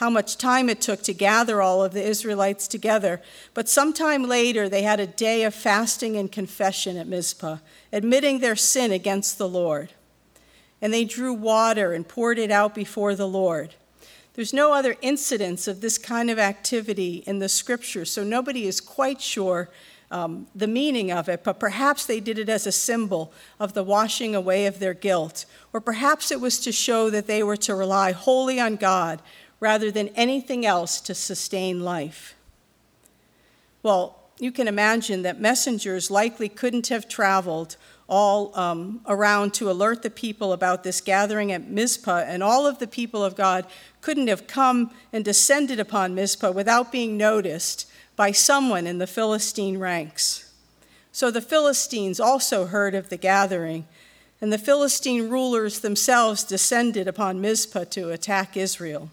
how 0.00 0.08
much 0.08 0.38
time 0.38 0.70
it 0.70 0.80
took 0.80 1.02
to 1.02 1.12
gather 1.12 1.60
all 1.60 1.84
of 1.84 1.92
the 1.92 2.02
Israelites 2.02 2.66
together. 2.66 3.20
But 3.52 3.68
sometime 3.68 4.22
later, 4.22 4.66
they 4.66 4.80
had 4.80 4.98
a 4.98 5.06
day 5.06 5.44
of 5.44 5.54
fasting 5.54 6.16
and 6.16 6.32
confession 6.32 6.96
at 6.96 7.06
Mizpah, 7.06 7.58
admitting 7.92 8.38
their 8.38 8.56
sin 8.56 8.92
against 8.92 9.36
the 9.36 9.46
Lord. 9.48 9.92
And 10.80 10.90
they 10.90 11.04
drew 11.04 11.34
water 11.34 11.92
and 11.92 12.08
poured 12.08 12.38
it 12.38 12.50
out 12.50 12.74
before 12.74 13.14
the 13.14 13.28
Lord. 13.28 13.74
There's 14.32 14.54
no 14.54 14.72
other 14.72 14.96
incidents 15.02 15.68
of 15.68 15.82
this 15.82 15.98
kind 15.98 16.30
of 16.30 16.38
activity 16.38 17.22
in 17.26 17.38
the 17.38 17.50
scripture, 17.50 18.06
so 18.06 18.24
nobody 18.24 18.66
is 18.66 18.80
quite 18.80 19.20
sure 19.20 19.68
um, 20.10 20.46
the 20.54 20.66
meaning 20.66 21.12
of 21.12 21.28
it, 21.28 21.44
but 21.44 21.60
perhaps 21.60 22.06
they 22.06 22.20
did 22.20 22.38
it 22.38 22.48
as 22.48 22.66
a 22.66 22.72
symbol 22.72 23.34
of 23.60 23.74
the 23.74 23.84
washing 23.84 24.34
away 24.34 24.64
of 24.64 24.78
their 24.78 24.94
guilt, 24.94 25.44
or 25.74 25.80
perhaps 25.80 26.32
it 26.32 26.40
was 26.40 26.58
to 26.60 26.72
show 26.72 27.10
that 27.10 27.26
they 27.26 27.42
were 27.42 27.58
to 27.58 27.74
rely 27.74 28.12
wholly 28.12 28.58
on 28.58 28.76
God 28.76 29.20
rather 29.60 29.90
than 29.90 30.08
anything 30.08 30.66
else 30.66 31.00
to 31.02 31.14
sustain 31.14 31.80
life. 31.80 32.34
Well, 33.82 34.16
you 34.38 34.50
can 34.50 34.66
imagine 34.66 35.22
that 35.22 35.40
messengers 35.40 36.10
likely 36.10 36.48
couldn't 36.48 36.88
have 36.88 37.08
traveled 37.08 37.76
all 38.08 38.58
um, 38.58 39.00
around 39.06 39.54
to 39.54 39.70
alert 39.70 40.02
the 40.02 40.10
people 40.10 40.52
about 40.52 40.82
this 40.82 41.00
gathering 41.00 41.52
at 41.52 41.68
Mizpah, 41.68 42.24
and 42.26 42.42
all 42.42 42.66
of 42.66 42.78
the 42.78 42.88
people 42.88 43.22
of 43.22 43.36
God 43.36 43.66
couldn't 44.00 44.26
have 44.26 44.46
come 44.46 44.90
and 45.12 45.24
descended 45.24 45.78
upon 45.78 46.14
Mizpah 46.14 46.50
without 46.50 46.90
being 46.90 47.16
noticed 47.16 47.88
by 48.16 48.32
someone 48.32 48.86
in 48.86 48.98
the 48.98 49.06
Philistine 49.06 49.78
ranks. 49.78 50.52
So 51.12 51.30
the 51.30 51.40
Philistines 51.40 52.18
also 52.18 52.66
heard 52.66 52.94
of 52.94 53.10
the 53.10 53.16
gathering, 53.16 53.86
and 54.40 54.52
the 54.52 54.58
Philistine 54.58 55.28
rulers 55.28 55.80
themselves 55.80 56.44
descended 56.44 57.06
upon 57.06 57.40
Mizpah 57.40 57.84
to 57.84 58.10
attack 58.10 58.56
Israel. 58.56 59.10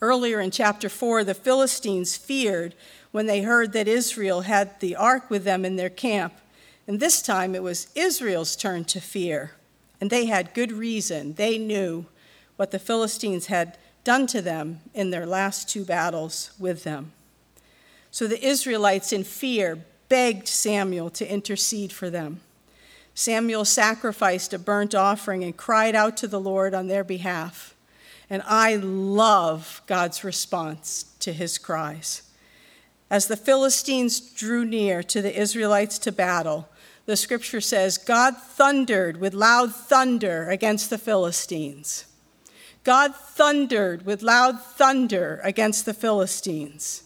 Earlier 0.00 0.40
in 0.40 0.50
chapter 0.50 0.88
4, 0.88 1.24
the 1.24 1.34
Philistines 1.34 2.16
feared 2.16 2.74
when 3.12 3.26
they 3.26 3.42
heard 3.42 3.72
that 3.72 3.88
Israel 3.88 4.42
had 4.42 4.78
the 4.80 4.94
ark 4.94 5.30
with 5.30 5.44
them 5.44 5.64
in 5.64 5.76
their 5.76 5.90
camp. 5.90 6.34
And 6.86 7.00
this 7.00 7.22
time 7.22 7.54
it 7.54 7.62
was 7.62 7.88
Israel's 7.94 8.56
turn 8.56 8.84
to 8.86 9.00
fear. 9.00 9.52
And 10.00 10.10
they 10.10 10.26
had 10.26 10.54
good 10.54 10.72
reason. 10.72 11.34
They 11.34 11.56
knew 11.56 12.06
what 12.56 12.70
the 12.70 12.78
Philistines 12.78 13.46
had 13.46 13.78
done 14.04 14.26
to 14.28 14.42
them 14.42 14.80
in 14.94 15.10
their 15.10 15.26
last 15.26 15.68
two 15.68 15.84
battles 15.84 16.50
with 16.58 16.84
them. 16.84 17.12
So 18.10 18.26
the 18.26 18.44
Israelites, 18.44 19.12
in 19.12 19.24
fear, 19.24 19.78
begged 20.08 20.48
Samuel 20.48 21.10
to 21.10 21.30
intercede 21.30 21.92
for 21.92 22.08
them. 22.08 22.40
Samuel 23.14 23.64
sacrificed 23.64 24.52
a 24.52 24.58
burnt 24.58 24.94
offering 24.94 25.42
and 25.42 25.56
cried 25.56 25.94
out 25.94 26.16
to 26.18 26.28
the 26.28 26.40
Lord 26.40 26.74
on 26.74 26.86
their 26.86 27.04
behalf. 27.04 27.74
And 28.28 28.42
I 28.44 28.76
love 28.76 29.82
God's 29.86 30.24
response 30.24 31.04
to 31.20 31.32
his 31.32 31.58
cries. 31.58 32.22
As 33.08 33.28
the 33.28 33.36
Philistines 33.36 34.18
drew 34.20 34.64
near 34.64 35.02
to 35.04 35.22
the 35.22 35.38
Israelites 35.38 35.98
to 36.00 36.12
battle, 36.12 36.68
the 37.06 37.16
scripture 37.16 37.60
says, 37.60 37.98
God 37.98 38.36
thundered 38.36 39.18
with 39.20 39.32
loud 39.32 39.72
thunder 39.72 40.48
against 40.50 40.90
the 40.90 40.98
Philistines. 40.98 42.06
God 42.82 43.14
thundered 43.14 44.04
with 44.04 44.22
loud 44.22 44.60
thunder 44.60 45.40
against 45.44 45.86
the 45.86 45.94
Philistines. 45.94 47.04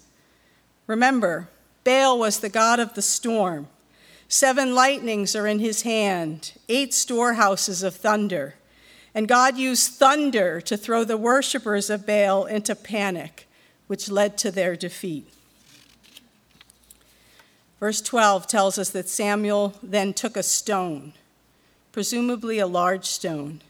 Remember, 0.86 1.48
Baal 1.84 2.18
was 2.18 2.40
the 2.40 2.48
god 2.48 2.80
of 2.80 2.94
the 2.94 3.02
storm. 3.02 3.68
Seven 4.28 4.74
lightnings 4.74 5.34
are 5.34 5.46
in 5.46 5.58
his 5.58 5.82
hand, 5.82 6.52
eight 6.68 6.94
storehouses 6.94 7.82
of 7.82 7.94
thunder. 7.94 8.54
And 9.14 9.26
God 9.26 9.56
used 9.56 9.92
thunder 9.92 10.60
to 10.60 10.76
throw 10.76 11.04
the 11.04 11.16
worshippers 11.16 11.90
of 11.90 12.06
Baal 12.06 12.44
into 12.44 12.74
panic, 12.74 13.48
which 13.86 14.10
led 14.10 14.38
to 14.38 14.50
their 14.50 14.76
defeat. 14.76 15.32
Verse 17.80 18.00
12 18.02 18.46
tells 18.46 18.78
us 18.78 18.90
that 18.90 19.08
Samuel 19.08 19.74
then 19.82 20.12
took 20.12 20.36
a 20.36 20.42
stone, 20.42 21.14
presumably 21.92 22.58
a 22.58 22.66
large 22.66 23.06
stone, 23.06 23.62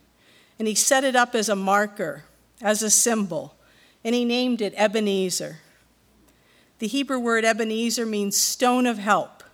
and 0.59 0.67
he 0.69 0.75
set 0.75 1.05
it 1.05 1.17
up 1.17 1.35
as 1.35 1.49
a 1.49 1.57
marker, 1.57 2.25
as 2.61 2.83
a 2.83 2.91
symbol, 2.91 3.55
and 4.05 4.15
he 4.15 4.25
named 4.25 4.61
it 4.61 4.75
Ebenezer. 4.77 5.59
The 6.81 6.89
Hebrew 6.89 7.19
word 7.19 7.45
Ebenezer 7.45 8.05
means 8.05 8.37
stone 8.37 8.87
of 8.87 8.99
help. 8.99 9.45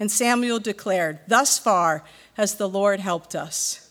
And 0.00 0.10
Samuel 0.10 0.60
declared, 0.60 1.20
Thus 1.26 1.58
far 1.58 2.04
has 2.34 2.54
the 2.54 2.68
Lord 2.68 3.00
helped 3.00 3.34
us. 3.34 3.83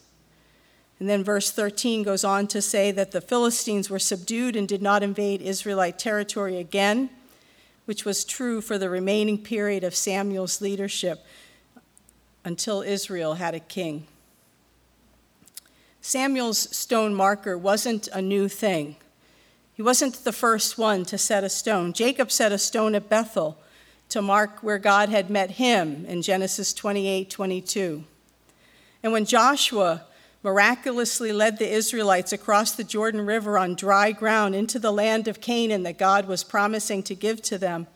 And 1.03 1.09
then 1.09 1.21
verse 1.21 1.51
13 1.51 2.03
goes 2.03 2.23
on 2.23 2.47
to 2.47 2.61
say 2.61 2.89
that 2.91 3.11
the 3.11 3.19
Philistines 3.19 3.89
were 3.89 3.99
subdued 3.99 4.55
and 4.55 4.65
did 4.65 4.81
not 4.81 5.03
invade 5.03 5.41
Israelite 5.41 5.99
territory 5.99 6.59
again 6.59 7.09
which 7.85 8.05
was 8.05 8.23
true 8.23 8.61
for 8.61 8.77
the 8.77 8.89
remaining 8.89 9.37
period 9.37 9.83
of 9.83 9.93
Samuel's 9.93 10.61
leadership 10.61 11.25
until 12.45 12.81
Israel 12.81 13.33
had 13.33 13.53
a 13.53 13.59
king. 13.59 14.07
Samuel's 15.99 16.73
stone 16.73 17.13
marker 17.13 17.57
wasn't 17.57 18.07
a 18.13 18.21
new 18.21 18.47
thing. 18.47 18.95
He 19.73 19.81
wasn't 19.81 20.23
the 20.23 20.31
first 20.31 20.77
one 20.77 21.03
to 21.03 21.17
set 21.17 21.43
a 21.43 21.49
stone. 21.49 21.91
Jacob 21.91 22.31
set 22.31 22.53
a 22.53 22.57
stone 22.57 22.95
at 22.95 23.09
Bethel 23.09 23.57
to 24.07 24.21
mark 24.21 24.59
where 24.59 24.79
God 24.79 25.09
had 25.09 25.29
met 25.29 25.51
him 25.51 26.05
in 26.05 26.21
Genesis 26.21 26.73
28 26.73 27.29
22. 27.29 28.05
And 29.01 29.11
when 29.11 29.25
Joshua 29.25 30.03
miraculously 30.43 31.31
led 31.31 31.57
the 31.57 31.71
Israelites 31.71 32.33
across 32.33 32.73
the 32.73 32.83
Jordan 32.83 33.25
River 33.25 33.57
on 33.57 33.75
dry 33.75 34.11
ground 34.11 34.53
into 34.53 34.77
the 34.77 34.91
land 34.91 35.27
of 35.27 35.39
Canaan 35.39 35.83
that 35.83 35.97
God 35.97 36.27
was 36.27 36.43
promising 36.43 37.01
to 37.03 37.15
give 37.15 37.41
to 37.43 37.57
them. 37.57 37.87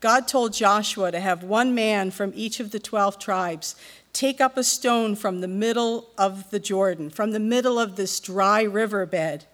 God 0.00 0.28
told 0.28 0.52
Joshua 0.52 1.10
to 1.10 1.18
have 1.18 1.42
one 1.42 1.74
man 1.74 2.10
from 2.10 2.32
each 2.36 2.60
of 2.60 2.70
the 2.70 2.78
12 2.78 3.18
tribes 3.18 3.74
take 4.12 4.40
up 4.40 4.56
a 4.56 4.64
stone 4.64 5.14
from 5.14 5.40
the 5.40 5.48
middle 5.48 6.10
of 6.16 6.50
the 6.50 6.60
Jordan, 6.60 7.10
from 7.10 7.30
the 7.30 7.40
middle 7.40 7.78
of 7.78 7.96
this 7.96 8.20
dry 8.20 8.62
riverbed. 8.62 9.44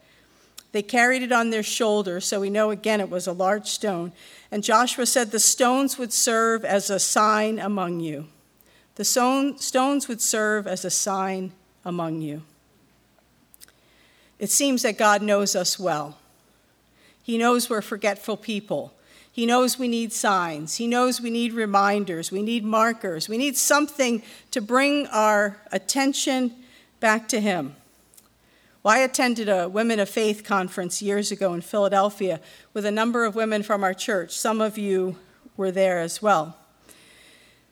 They 0.72 0.82
carried 0.82 1.22
it 1.22 1.32
on 1.32 1.50
their 1.50 1.62
shoulder, 1.62 2.20
so 2.20 2.40
we 2.40 2.50
know 2.50 2.70
again 2.70 3.00
it 3.00 3.10
was 3.10 3.26
a 3.26 3.32
large 3.32 3.68
stone. 3.68 4.12
And 4.50 4.64
Joshua 4.64 5.06
said, 5.06 5.30
The 5.30 5.38
stones 5.38 5.98
would 5.98 6.12
serve 6.12 6.64
as 6.64 6.90
a 6.90 6.98
sign 6.98 7.58
among 7.58 8.00
you. 8.00 8.26
The 8.96 9.04
stones 9.04 10.08
would 10.08 10.20
serve 10.20 10.66
as 10.66 10.84
a 10.84 10.90
sign 10.90 11.52
among 11.84 12.20
you. 12.20 12.42
It 14.38 14.50
seems 14.50 14.82
that 14.82 14.98
God 14.98 15.22
knows 15.22 15.54
us 15.54 15.78
well. 15.78 16.18
He 17.22 17.38
knows 17.38 17.70
we're 17.70 17.82
forgetful 17.82 18.36
people. 18.36 18.92
He 19.32 19.46
knows 19.46 19.78
we 19.78 19.88
need 19.88 20.12
signs. 20.12 20.76
He 20.76 20.86
knows 20.86 21.20
we 21.20 21.30
need 21.30 21.52
reminders. 21.52 22.30
We 22.30 22.42
need 22.42 22.64
markers. 22.64 23.28
We 23.28 23.38
need 23.38 23.56
something 23.56 24.22
to 24.50 24.60
bring 24.60 25.06
our 25.08 25.56
attention 25.72 26.54
back 27.00 27.26
to 27.28 27.40
Him. 27.40 27.74
Well, 28.82 28.94
I 28.94 28.98
attended 28.98 29.48
a 29.48 29.68
Women 29.68 29.98
of 29.98 30.08
Faith 30.08 30.44
conference 30.44 31.00
years 31.00 31.32
ago 31.32 31.54
in 31.54 31.62
Philadelphia 31.62 32.40
with 32.74 32.84
a 32.84 32.90
number 32.90 33.24
of 33.24 33.34
women 33.34 33.62
from 33.62 33.82
our 33.82 33.94
church. 33.94 34.30
Some 34.32 34.60
of 34.60 34.76
you 34.76 35.16
were 35.56 35.72
there 35.72 36.00
as 36.00 36.20
well. 36.20 36.56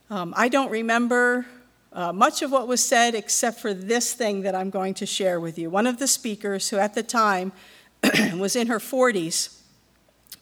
Um, 0.09 0.33
I 0.37 0.49
don't 0.49 0.71
remember 0.71 1.47
uh, 1.93 2.13
much 2.13 2.43
of 2.43 2.51
what 2.51 2.67
was 2.67 2.85
said, 2.85 3.15
except 3.15 3.61
for 3.61 3.75
this 3.75 4.15
thing 4.15 4.43
that 4.43 4.55
I'm 4.55 4.71
going 4.71 4.95
to 4.95 5.07
share 5.07 5.39
with 5.39 5.59
you. 5.59 5.69
One 5.69 5.87
of 5.87 5.99
the 5.99 6.07
speakers, 6.07 6.71
who 6.71 6.79
at 6.79 6.95
the 6.95 7.03
time 7.03 7.53
was 8.37 8.57
in 8.57 8.69
her 8.69 8.79
40s, 8.79 9.59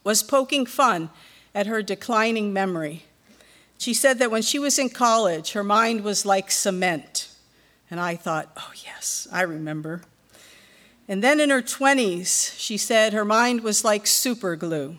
was 0.04 0.22
poking 0.22 0.64
fun 0.66 1.10
at 1.54 1.66
her 1.66 1.82
declining 1.82 2.52
memory. 2.52 3.04
She 3.78 3.94
said 3.94 4.18
that 4.18 4.30
when 4.30 4.42
she 4.42 4.58
was 4.58 4.78
in 4.78 4.90
college, 4.90 5.52
her 5.52 5.64
mind 5.64 6.02
was 6.02 6.24
like 6.24 6.50
cement. 6.50 7.28
And 7.90 7.98
I 7.98 8.14
thought, 8.14 8.50
oh, 8.56 8.72
yes, 8.84 9.26
I 9.32 9.42
remember. 9.42 10.02
And 11.08 11.24
then 11.24 11.40
in 11.40 11.50
her 11.50 11.62
20s, 11.62 12.56
she 12.56 12.76
said 12.76 13.12
her 13.12 13.24
mind 13.24 13.62
was 13.62 13.84
like 13.84 14.06
super 14.06 14.54
glue. 14.54 14.96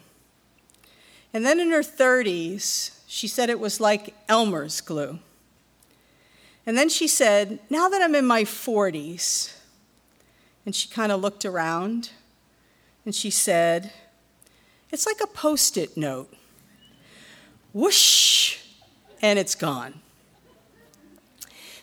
And 1.33 1.45
then 1.45 1.59
in 1.59 1.71
her 1.71 1.83
30s, 1.83 2.99
she 3.07 3.29
said 3.29 3.49
it 3.49 3.59
was 3.59 3.79
like 3.79 4.13
Elmer's 4.27 4.81
glue. 4.81 5.19
And 6.65 6.77
then 6.77 6.89
she 6.89 7.07
said, 7.07 7.59
Now 7.69 7.89
that 7.89 8.01
I'm 8.01 8.15
in 8.15 8.25
my 8.25 8.43
40s, 8.43 9.55
and 10.65 10.75
she 10.75 10.87
kind 10.89 11.11
of 11.11 11.21
looked 11.21 11.45
around 11.45 12.11
and 13.05 13.15
she 13.15 13.29
said, 13.29 13.91
It's 14.91 15.05
like 15.05 15.21
a 15.21 15.27
post 15.27 15.77
it 15.77 15.97
note. 15.97 16.33
Whoosh, 17.73 18.59
and 19.21 19.39
it's 19.39 19.55
gone. 19.55 20.01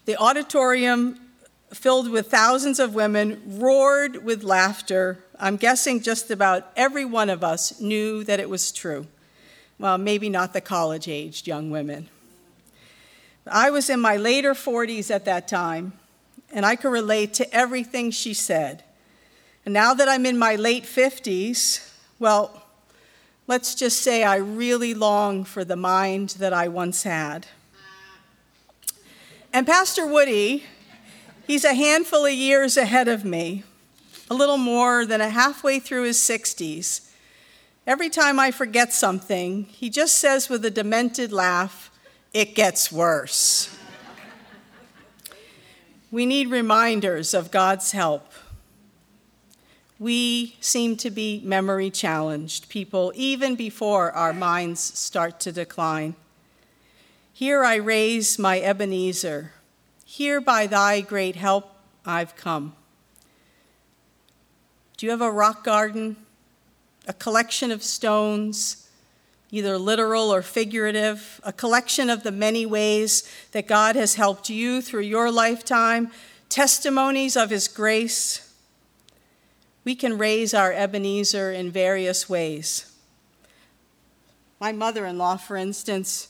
The 0.05 0.17
auditorium, 0.17 1.21
filled 1.73 2.11
with 2.11 2.31
thousands 2.31 2.79
of 2.79 2.95
women, 2.95 3.43
roared 3.47 4.25
with 4.25 4.43
laughter. 4.43 5.25
I'm 5.38 5.57
guessing 5.57 6.01
just 6.01 6.31
about 6.31 6.71
every 6.77 7.05
one 7.05 7.31
of 7.31 7.43
us 7.43 7.81
knew 7.81 8.25
that 8.25 8.41
it 8.41 8.49
was 8.49 8.73
true. 8.73 9.07
Well, 9.79 9.99
maybe 9.99 10.29
not 10.29 10.53
the 10.53 10.61
college 10.61 11.09
aged 11.09 11.47
young 11.47 11.71
women. 11.71 12.09
I 13.51 13.71
was 13.71 13.91
in 13.91 14.01
my 14.01 14.17
later 14.17 14.55
40s 14.55 15.11
at 15.11 15.25
that 15.25 15.49
time, 15.49 15.93
and 16.53 16.65
I 16.65 16.77
could 16.77 16.91
relate 16.91 17.35
to 17.35 17.55
everything 17.55 18.11
she 18.11 18.35
said. 18.35 18.85
And 19.65 19.75
now 19.75 19.95
that 19.95 20.09
I'm 20.09 20.25
in 20.25 20.39
my 20.39 20.57
late 20.57 20.85
50s, 20.85 21.91
well, 22.19 22.65
let's 23.47 23.75
just 23.75 24.01
say 24.01 24.25
I 24.25 24.37
really 24.37 24.95
long 24.95 25.45
for 25.45 25.65
the 25.65 25.77
mind 25.77 26.31
that 26.39 26.53
I 26.53 26.69
once 26.69 27.03
had. 27.03 27.47
And 29.53 29.67
Pastor 29.67 30.07
Woody, 30.07 30.65
he's 31.47 31.65
a 31.65 31.75
handful 31.75 32.27
of 32.27 32.33
years 32.33 32.77
ahead 32.77 33.09
of 33.09 33.25
me, 33.25 33.65
a 34.31 34.35
little 34.35 34.59
more 34.59 35.07
than 35.07 35.21
a 35.21 35.31
halfway 35.31 35.79
through 35.81 36.05
his 36.05 36.19
60s. 36.19 37.09
Every 37.87 38.11
time 38.11 38.39
I 38.39 38.51
forget 38.51 38.93
something, 38.93 39.65
he 39.65 39.89
just 39.89 40.19
says 40.19 40.51
with 40.51 40.63
a 40.67 40.71
demented 40.71 41.33
laugh, 41.33 41.88
it 42.33 42.55
gets 42.55 42.93
worse. 42.93 43.75
We 46.11 46.25
need 46.25 46.51
reminders 46.51 47.35
of 47.35 47.51
God's 47.51 47.93
help. 47.93 48.33
We 49.99 50.57
seem 50.61 50.97
to 50.99 51.11
be 51.11 51.43
memory 51.45 51.91
challenged 51.91 52.69
people 52.69 53.12
even 53.14 53.57
before 53.57 54.12
our 54.12 54.33
minds 54.33 54.81
start 54.81 55.41
to 55.41 55.53
decline. 55.53 56.14
Here 57.33 57.62
I 57.62 57.77
raise 57.77 58.38
my 58.38 58.61
Ebenezer. 58.61 59.53
Here 60.05 60.41
by 60.41 60.67
thy 60.67 61.01
great 61.03 61.37
help 61.37 61.73
I've 62.07 62.37
come. 62.37 62.75
Do 64.97 65.07
you 65.07 65.11
have 65.11 65.21
a 65.21 65.31
rock 65.31 65.62
garden? 65.62 66.17
A 67.07 67.12
collection 67.12 67.71
of 67.71 67.83
stones? 67.83 68.88
Either 69.51 69.79
literal 69.79 70.33
or 70.33 70.43
figurative, 70.43 71.41
a 71.43 71.53
collection 71.53 72.11
of 72.11 72.23
the 72.23 72.33
many 72.33 72.67
ways 72.67 73.29
that 73.53 73.67
God 73.67 73.97
has 73.97 74.15
helped 74.15 74.51
you 74.51 74.83
through 74.83 75.03
your 75.03 75.31
lifetime, 75.31 76.11
testimonies 76.49 77.37
of 77.37 77.51
His 77.51 77.69
grace. 77.69 78.53
We 79.85 79.95
can 79.95 80.19
raise 80.19 80.53
our 80.53 80.73
Ebenezer 80.73 81.51
in 81.51 81.71
various 81.71 82.29
ways. 82.29 82.93
My 84.61 84.73
mother 84.73 85.07
in 85.07 85.19
law, 85.19 85.37
for 85.37 85.57
instance, 85.57 86.29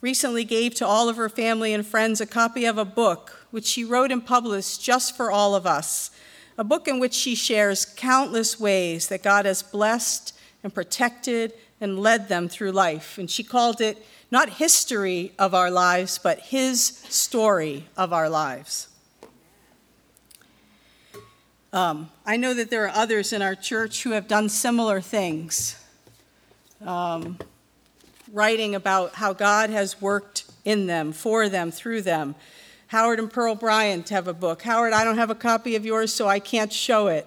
recently 0.00 0.44
gave 0.44 0.74
to 0.76 0.86
all 0.86 1.08
of 1.08 1.16
her 1.16 1.28
family 1.28 1.74
and 1.74 1.84
friends 1.84 2.20
a 2.20 2.26
copy 2.26 2.64
of 2.64 2.78
a 2.78 2.84
book 2.84 3.46
which 3.50 3.66
she 3.66 3.84
wrote 3.84 4.12
and 4.12 4.24
published 4.24 4.82
just 4.82 5.16
for 5.16 5.30
all 5.30 5.54
of 5.54 5.66
us, 5.66 6.10
a 6.56 6.64
book 6.64 6.86
in 6.86 7.00
which 7.00 7.14
she 7.14 7.34
shares 7.34 7.84
countless 7.84 8.60
ways 8.60 9.08
that 9.08 9.22
God 9.22 9.44
has 9.44 9.62
blessed 9.62 10.34
and 10.62 10.74
protected 10.74 11.54
and 11.80 11.98
led 11.98 12.28
them 12.28 12.48
through 12.48 12.72
life. 12.72 13.18
And 13.18 13.30
she 13.30 13.42
called 13.42 13.80
it 13.80 14.04
not 14.30 14.48
history 14.48 15.32
of 15.38 15.54
our 15.54 15.70
lives, 15.70 16.18
but 16.18 16.38
his 16.40 16.82
story 16.84 17.86
of 17.96 18.12
our 18.12 18.28
lives. 18.28 18.88
Um, 21.72 22.10
I 22.26 22.36
know 22.36 22.52
that 22.54 22.70
there 22.70 22.84
are 22.84 22.92
others 22.94 23.32
in 23.32 23.42
our 23.42 23.54
church 23.54 24.02
who 24.02 24.10
have 24.10 24.26
done 24.26 24.48
similar 24.48 25.00
things, 25.00 25.76
um, 26.84 27.38
writing 28.32 28.74
about 28.74 29.14
how 29.14 29.32
God 29.32 29.70
has 29.70 30.00
worked 30.00 30.44
in 30.64 30.86
them, 30.86 31.12
for 31.12 31.48
them, 31.48 31.70
through 31.70 32.02
them. 32.02 32.34
Howard 32.88 33.20
and 33.20 33.30
Pearl 33.32 33.54
Bryant 33.54 34.08
have 34.08 34.26
a 34.26 34.34
book. 34.34 34.62
Howard, 34.62 34.92
I 34.92 35.04
don't 35.04 35.18
have 35.18 35.30
a 35.30 35.34
copy 35.34 35.76
of 35.76 35.86
yours, 35.86 36.12
so 36.12 36.26
I 36.26 36.40
can't 36.40 36.72
show 36.72 37.06
it. 37.06 37.26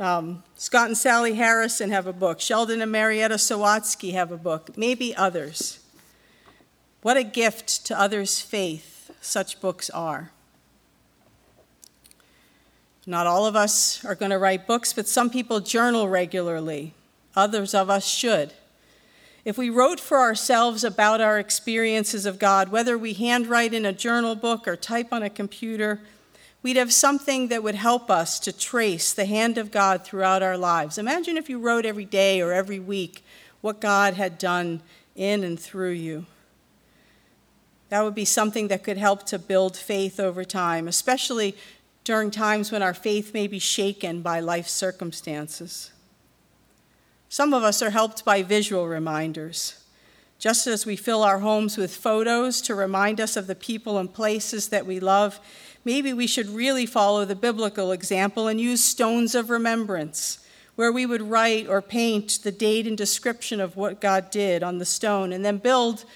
Um, 0.00 0.42
Scott 0.60 0.88
and 0.88 0.98
Sally 0.98 1.36
Harrison 1.36 1.88
have 1.90 2.06
a 2.06 2.12
book. 2.12 2.38
Sheldon 2.38 2.82
and 2.82 2.92
Marietta 2.92 3.36
Sawatsky 3.36 4.12
have 4.12 4.30
a 4.30 4.36
book. 4.36 4.76
Maybe 4.76 5.16
others. 5.16 5.80
What 7.00 7.16
a 7.16 7.22
gift 7.22 7.86
to 7.86 7.98
others' 7.98 8.42
faith 8.42 9.10
such 9.22 9.62
books 9.62 9.88
are. 9.88 10.32
Not 13.06 13.26
all 13.26 13.46
of 13.46 13.56
us 13.56 14.04
are 14.04 14.14
going 14.14 14.32
to 14.32 14.38
write 14.38 14.66
books, 14.66 14.92
but 14.92 15.08
some 15.08 15.30
people 15.30 15.60
journal 15.60 16.10
regularly. 16.10 16.92
Others 17.34 17.72
of 17.72 17.88
us 17.88 18.06
should. 18.06 18.52
If 19.46 19.56
we 19.56 19.70
wrote 19.70 19.98
for 19.98 20.18
ourselves 20.18 20.84
about 20.84 21.22
our 21.22 21.38
experiences 21.38 22.26
of 22.26 22.38
God, 22.38 22.68
whether 22.68 22.98
we 22.98 23.14
handwrite 23.14 23.72
in 23.72 23.86
a 23.86 23.94
journal 23.94 24.34
book 24.34 24.68
or 24.68 24.76
type 24.76 25.10
on 25.10 25.22
a 25.22 25.30
computer, 25.30 26.00
we'd 26.62 26.76
have 26.76 26.92
something 26.92 27.48
that 27.48 27.62
would 27.62 27.74
help 27.74 28.10
us 28.10 28.38
to 28.40 28.52
trace 28.52 29.12
the 29.12 29.24
hand 29.24 29.58
of 29.58 29.70
God 29.70 30.04
throughout 30.04 30.42
our 30.42 30.58
lives. 30.58 30.98
Imagine 30.98 31.36
if 31.36 31.48
you 31.48 31.58
wrote 31.58 31.86
every 31.86 32.04
day 32.04 32.40
or 32.40 32.52
every 32.52 32.78
week 32.78 33.24
what 33.60 33.80
God 33.80 34.14
had 34.14 34.38
done 34.38 34.82
in 35.16 35.44
and 35.44 35.58
through 35.58 35.90
you. 35.90 36.26
That 37.88 38.04
would 38.04 38.14
be 38.14 38.24
something 38.24 38.68
that 38.68 38.84
could 38.84 38.98
help 38.98 39.24
to 39.26 39.38
build 39.38 39.76
faith 39.76 40.20
over 40.20 40.44
time, 40.44 40.86
especially 40.86 41.56
during 42.04 42.30
times 42.30 42.70
when 42.70 42.82
our 42.82 42.94
faith 42.94 43.34
may 43.34 43.46
be 43.46 43.58
shaken 43.58 44.22
by 44.22 44.40
life 44.40 44.68
circumstances. 44.68 45.90
Some 47.28 47.52
of 47.52 47.62
us 47.62 47.82
are 47.82 47.90
helped 47.90 48.24
by 48.24 48.42
visual 48.42 48.86
reminders. 48.86 49.79
Just 50.40 50.66
as 50.66 50.86
we 50.86 50.96
fill 50.96 51.22
our 51.22 51.40
homes 51.40 51.76
with 51.76 51.94
photos 51.94 52.62
to 52.62 52.74
remind 52.74 53.20
us 53.20 53.36
of 53.36 53.46
the 53.46 53.54
people 53.54 53.98
and 53.98 54.10
places 54.10 54.70
that 54.70 54.86
we 54.86 54.98
love, 54.98 55.38
maybe 55.84 56.14
we 56.14 56.26
should 56.26 56.48
really 56.48 56.86
follow 56.86 57.26
the 57.26 57.36
biblical 57.36 57.92
example 57.92 58.48
and 58.48 58.58
use 58.58 58.82
stones 58.82 59.34
of 59.34 59.50
remembrance, 59.50 60.38
where 60.76 60.90
we 60.90 61.04
would 61.04 61.20
write 61.20 61.68
or 61.68 61.82
paint 61.82 62.38
the 62.42 62.50
date 62.50 62.86
and 62.86 62.96
description 62.96 63.60
of 63.60 63.76
what 63.76 64.00
God 64.00 64.30
did 64.30 64.62
on 64.62 64.78
the 64.78 64.86
stone, 64.86 65.30
and 65.34 65.44
then 65.44 65.58
build 65.58 66.06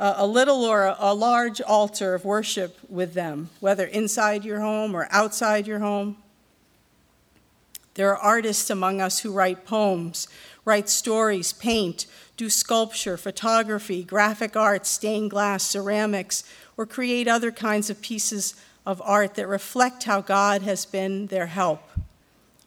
a 0.00 0.26
little 0.26 0.64
or 0.64 0.96
a 0.98 1.14
large 1.14 1.60
altar 1.60 2.14
of 2.14 2.24
worship 2.24 2.78
with 2.88 3.14
them, 3.14 3.48
whether 3.60 3.86
inside 3.86 4.44
your 4.44 4.58
home 4.58 4.92
or 4.92 5.06
outside 5.12 5.68
your 5.68 5.78
home. 5.78 6.16
There 7.94 8.10
are 8.10 8.16
artists 8.16 8.70
among 8.70 9.00
us 9.00 9.20
who 9.20 9.32
write 9.32 9.64
poems, 9.64 10.26
write 10.68 10.88
stories, 10.88 11.52
paint, 11.52 12.06
do 12.36 12.48
sculpture, 12.48 13.16
photography, 13.16 14.04
graphic 14.04 14.54
art, 14.54 14.86
stained 14.86 15.30
glass, 15.30 15.64
ceramics, 15.64 16.44
or 16.76 16.86
create 16.86 17.26
other 17.26 17.50
kinds 17.50 17.90
of 17.90 18.00
pieces 18.00 18.54
of 18.86 19.02
art 19.04 19.34
that 19.34 19.48
reflect 19.48 20.04
how 20.04 20.20
God 20.20 20.62
has 20.62 20.86
been 20.86 21.26
their 21.26 21.46
help. 21.46 21.82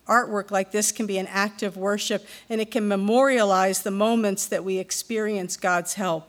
Artwork 0.07 0.51
like 0.51 0.71
this 0.71 0.91
can 0.91 1.05
be 1.05 1.17
an 1.17 1.27
act 1.27 1.63
of 1.63 1.77
worship, 1.77 2.25
and 2.49 2.59
it 2.59 2.71
can 2.71 2.87
memorialize 2.87 3.83
the 3.83 3.91
moments 3.91 4.45
that 4.47 4.63
we 4.65 4.79
experience 4.79 5.55
God's 5.55 5.93
help 5.93 6.27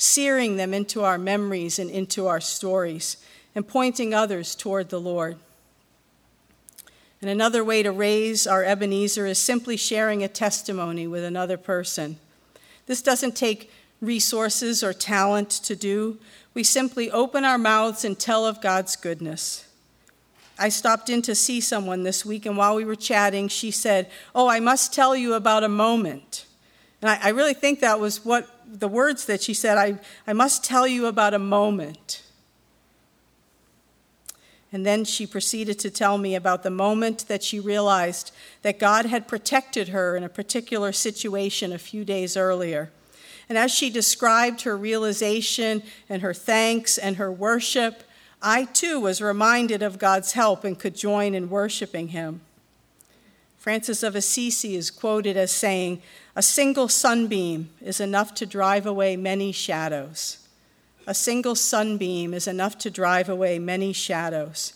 searing 0.00 0.56
them 0.56 0.72
into 0.72 1.04
our 1.04 1.18
memories 1.18 1.78
and 1.78 1.90
into 1.90 2.26
our 2.26 2.40
stories, 2.40 3.18
and 3.54 3.68
pointing 3.68 4.14
others 4.14 4.54
toward 4.54 4.88
the 4.88 4.98
Lord. 4.98 5.36
And 7.20 7.28
another 7.28 7.62
way 7.62 7.82
to 7.82 7.92
raise 7.92 8.46
our 8.46 8.64
Ebenezer 8.64 9.26
is 9.26 9.38
simply 9.38 9.76
sharing 9.76 10.22
a 10.22 10.28
testimony 10.28 11.06
with 11.06 11.22
another 11.22 11.58
person. 11.58 12.18
This 12.86 13.02
doesn't 13.02 13.36
take 13.36 13.70
resources 14.00 14.82
or 14.82 14.92
talent 14.92 15.50
to 15.50 15.76
do. 15.76 16.18
We 16.54 16.64
simply 16.64 17.10
open 17.10 17.44
our 17.44 17.58
mouths 17.58 18.04
and 18.04 18.18
tell 18.18 18.46
of 18.46 18.62
God's 18.62 18.96
goodness. 18.96 19.66
I 20.58 20.68
stopped 20.68 21.08
in 21.08 21.22
to 21.22 21.34
see 21.34 21.60
someone 21.60 22.02
this 22.02 22.24
week, 22.24 22.44
and 22.44 22.56
while 22.56 22.74
we 22.74 22.84
were 22.84 22.96
chatting, 22.96 23.48
she 23.48 23.70
said, 23.70 24.10
Oh, 24.34 24.48
I 24.48 24.60
must 24.60 24.92
tell 24.92 25.16
you 25.16 25.34
about 25.34 25.64
a 25.64 25.68
moment. 25.68 26.44
And 27.00 27.10
I, 27.10 27.18
I 27.22 27.28
really 27.30 27.54
think 27.54 27.80
that 27.80 28.00
was 28.00 28.24
what 28.24 28.48
the 28.66 28.88
words 28.88 29.26
that 29.26 29.42
she 29.42 29.54
said, 29.54 29.78
I, 29.78 29.98
I 30.26 30.32
must 30.32 30.62
tell 30.62 30.86
you 30.86 31.06
about 31.06 31.34
a 31.34 31.38
moment. 31.38 32.22
And 34.72 34.86
then 34.86 35.04
she 35.04 35.26
proceeded 35.26 35.78
to 35.80 35.90
tell 35.90 36.16
me 36.16 36.34
about 36.34 36.62
the 36.62 36.70
moment 36.70 37.26
that 37.26 37.42
she 37.42 37.58
realized 37.58 38.32
that 38.62 38.78
God 38.78 39.06
had 39.06 39.26
protected 39.26 39.88
her 39.88 40.16
in 40.16 40.22
a 40.22 40.28
particular 40.28 40.92
situation 40.92 41.72
a 41.72 41.78
few 41.78 42.04
days 42.04 42.36
earlier. 42.36 42.90
And 43.48 43.58
as 43.58 43.72
she 43.72 43.90
described 43.90 44.62
her 44.62 44.76
realization 44.76 45.82
and 46.08 46.22
her 46.22 46.32
thanks 46.32 46.98
and 46.98 47.16
her 47.16 47.32
worship, 47.32 48.04
I 48.40 48.64
too 48.64 49.00
was 49.00 49.20
reminded 49.20 49.82
of 49.82 49.98
God's 49.98 50.32
help 50.32 50.62
and 50.62 50.78
could 50.78 50.94
join 50.94 51.34
in 51.34 51.50
worshiping 51.50 52.08
Him. 52.08 52.40
Francis 53.58 54.02
of 54.02 54.14
Assisi 54.14 54.76
is 54.76 54.90
quoted 54.90 55.36
as 55.36 55.50
saying, 55.50 56.00
A 56.34 56.42
single 56.42 56.88
sunbeam 56.88 57.70
is 57.82 58.00
enough 58.00 58.34
to 58.34 58.46
drive 58.46 58.86
away 58.86 59.16
many 59.16 59.52
shadows. 59.52 60.38
A 61.10 61.14
single 61.14 61.56
sunbeam 61.56 62.32
is 62.32 62.46
enough 62.46 62.78
to 62.78 62.88
drive 62.88 63.28
away 63.28 63.58
many 63.58 63.92
shadows. 63.92 64.74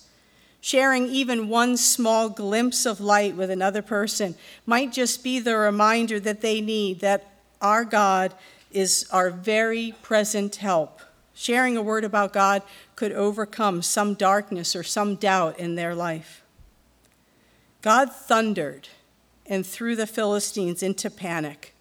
Sharing 0.60 1.06
even 1.06 1.48
one 1.48 1.76
small 1.76 2.28
glimpse 2.28 2.86
of 2.86 3.00
light 3.00 3.36
with 3.36 3.52
another 3.52 3.82
person 3.82 4.34
might 4.66 4.92
just 4.92 5.22
be 5.22 5.38
the 5.38 5.56
reminder 5.56 6.18
that 6.18 6.40
they 6.40 6.60
need 6.60 6.98
that 6.98 7.30
our 7.62 7.84
God 7.84 8.34
is 8.72 9.06
our 9.12 9.30
very 9.30 9.94
present 10.02 10.56
help. 10.56 11.00
Sharing 11.34 11.76
a 11.76 11.82
word 11.82 12.02
about 12.02 12.32
God 12.32 12.62
could 12.96 13.12
overcome 13.12 13.80
some 13.80 14.14
darkness 14.14 14.74
or 14.74 14.82
some 14.82 15.14
doubt 15.14 15.60
in 15.60 15.76
their 15.76 15.94
life. 15.94 16.42
God 17.80 18.12
thundered 18.12 18.88
and 19.46 19.64
threw 19.64 19.94
the 19.94 20.04
Philistines 20.04 20.82
into 20.82 21.10
panic. 21.10 21.76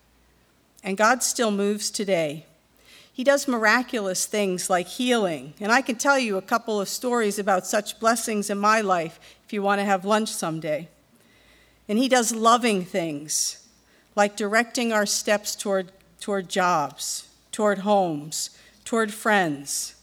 And 0.83 0.95
God 0.95 1.23
still 1.23 1.49
moves 1.49 1.89
today. 1.89 2.45
He 3.13 3.23
does 3.23 3.47
miraculous 3.47 4.25
things 4.25 4.69
like 4.69 4.87
healing. 4.87 5.53
And 5.61 5.71
I 5.71 5.81
can 5.81 5.95
tell 5.95 6.19
you 6.19 6.35
a 6.35 6.41
couple 6.41 6.81
of 6.81 6.89
stories 6.89 7.39
about 7.39 7.65
such 7.65 7.99
blessings 7.99 8.49
in 8.49 8.57
my 8.57 8.81
life 8.81 9.19
if 9.45 9.53
you 9.53 9.61
want 9.61 9.79
to 9.79 9.85
have 9.85 10.03
lunch 10.03 10.29
someday. 10.29 10.89
And 11.87 11.97
He 11.97 12.09
does 12.09 12.33
loving 12.33 12.83
things 12.83 13.65
like 14.15 14.35
directing 14.35 14.91
our 14.91 15.05
steps 15.05 15.55
toward, 15.55 15.91
toward 16.19 16.49
jobs, 16.49 17.29
toward 17.51 17.79
homes, 17.79 18.49
toward 18.83 19.13
friends, 19.13 19.95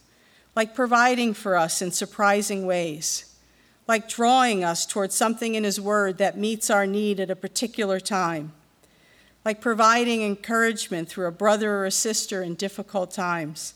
like 0.57 0.75
providing 0.75 1.35
for 1.35 1.57
us 1.57 1.83
in 1.83 1.93
surprising 1.93 2.67
ways 2.67 3.31
like 3.91 4.09
drawing 4.09 4.63
us 4.63 4.87
toward 4.87 5.11
something 5.11 5.57
in 5.57 5.65
His 5.65 5.81
Word 5.81 6.19
that 6.19 6.39
meets 6.39 6.71
our 6.71 6.87
need 6.87 7.19
at 7.19 7.29
a 7.29 7.35
particular 7.35 7.99
time, 7.99 8.53
like 9.45 9.61
providing 9.61 10.23
encouragement 10.23 11.09
through 11.09 11.27
a 11.27 11.33
brother 11.33 11.77
or 11.77 11.87
a 11.87 11.91
sister 11.91 12.43
in 12.43 12.55
difficult 12.55 13.11
times. 13.11 13.75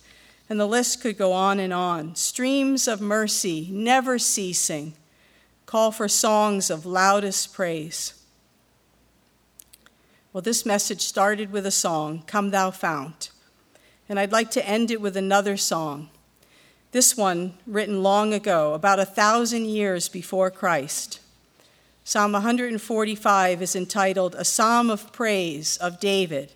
And 0.49 0.61
the 0.61 0.67
list 0.67 1.01
could 1.01 1.17
go 1.17 1.33
on 1.33 1.59
and 1.59 1.73
on. 1.73 2.15
Streams 2.17 2.87
of 2.87 3.01
mercy, 3.01 3.69
never 3.71 4.19
ceasing, 4.19 4.95
call 5.65 5.91
for 5.91 6.07
songs 6.07 6.69
of 6.69 6.85
loudest 6.85 7.55
praise. 7.55 8.15
Well, 10.33 10.43
this 10.43 10.67
message 10.67 11.01
started 11.01 11.51
with 11.51 11.65
a 11.65 11.71
song, 11.71 12.25
Come 12.27 12.51
Thou 12.51 12.71
Fount. 12.71 13.31
And 14.09 14.21
I'd 14.21 14.33
like 14.33 14.51
to 14.53 14.69
end 14.69 14.91
it 14.91 15.01
with 15.01 15.17
another 15.17 15.57
song 15.57 16.11
this 16.95 17.17
one, 17.17 17.55
written 17.67 18.05
long 18.05 18.33
ago, 18.33 18.73
about 18.73 19.01
a 19.01 19.05
thousand 19.05 19.65
years 19.65 20.09
before 20.09 20.49
Christ. 20.49 21.19
Psalm 22.07 22.33
145 22.33 23.63
is 23.63 23.75
entitled 23.75 24.35
A 24.35 24.45
Psalm 24.45 24.91
of 24.91 25.11
Praise 25.11 25.79
of 25.79 25.99
David. 25.99 26.53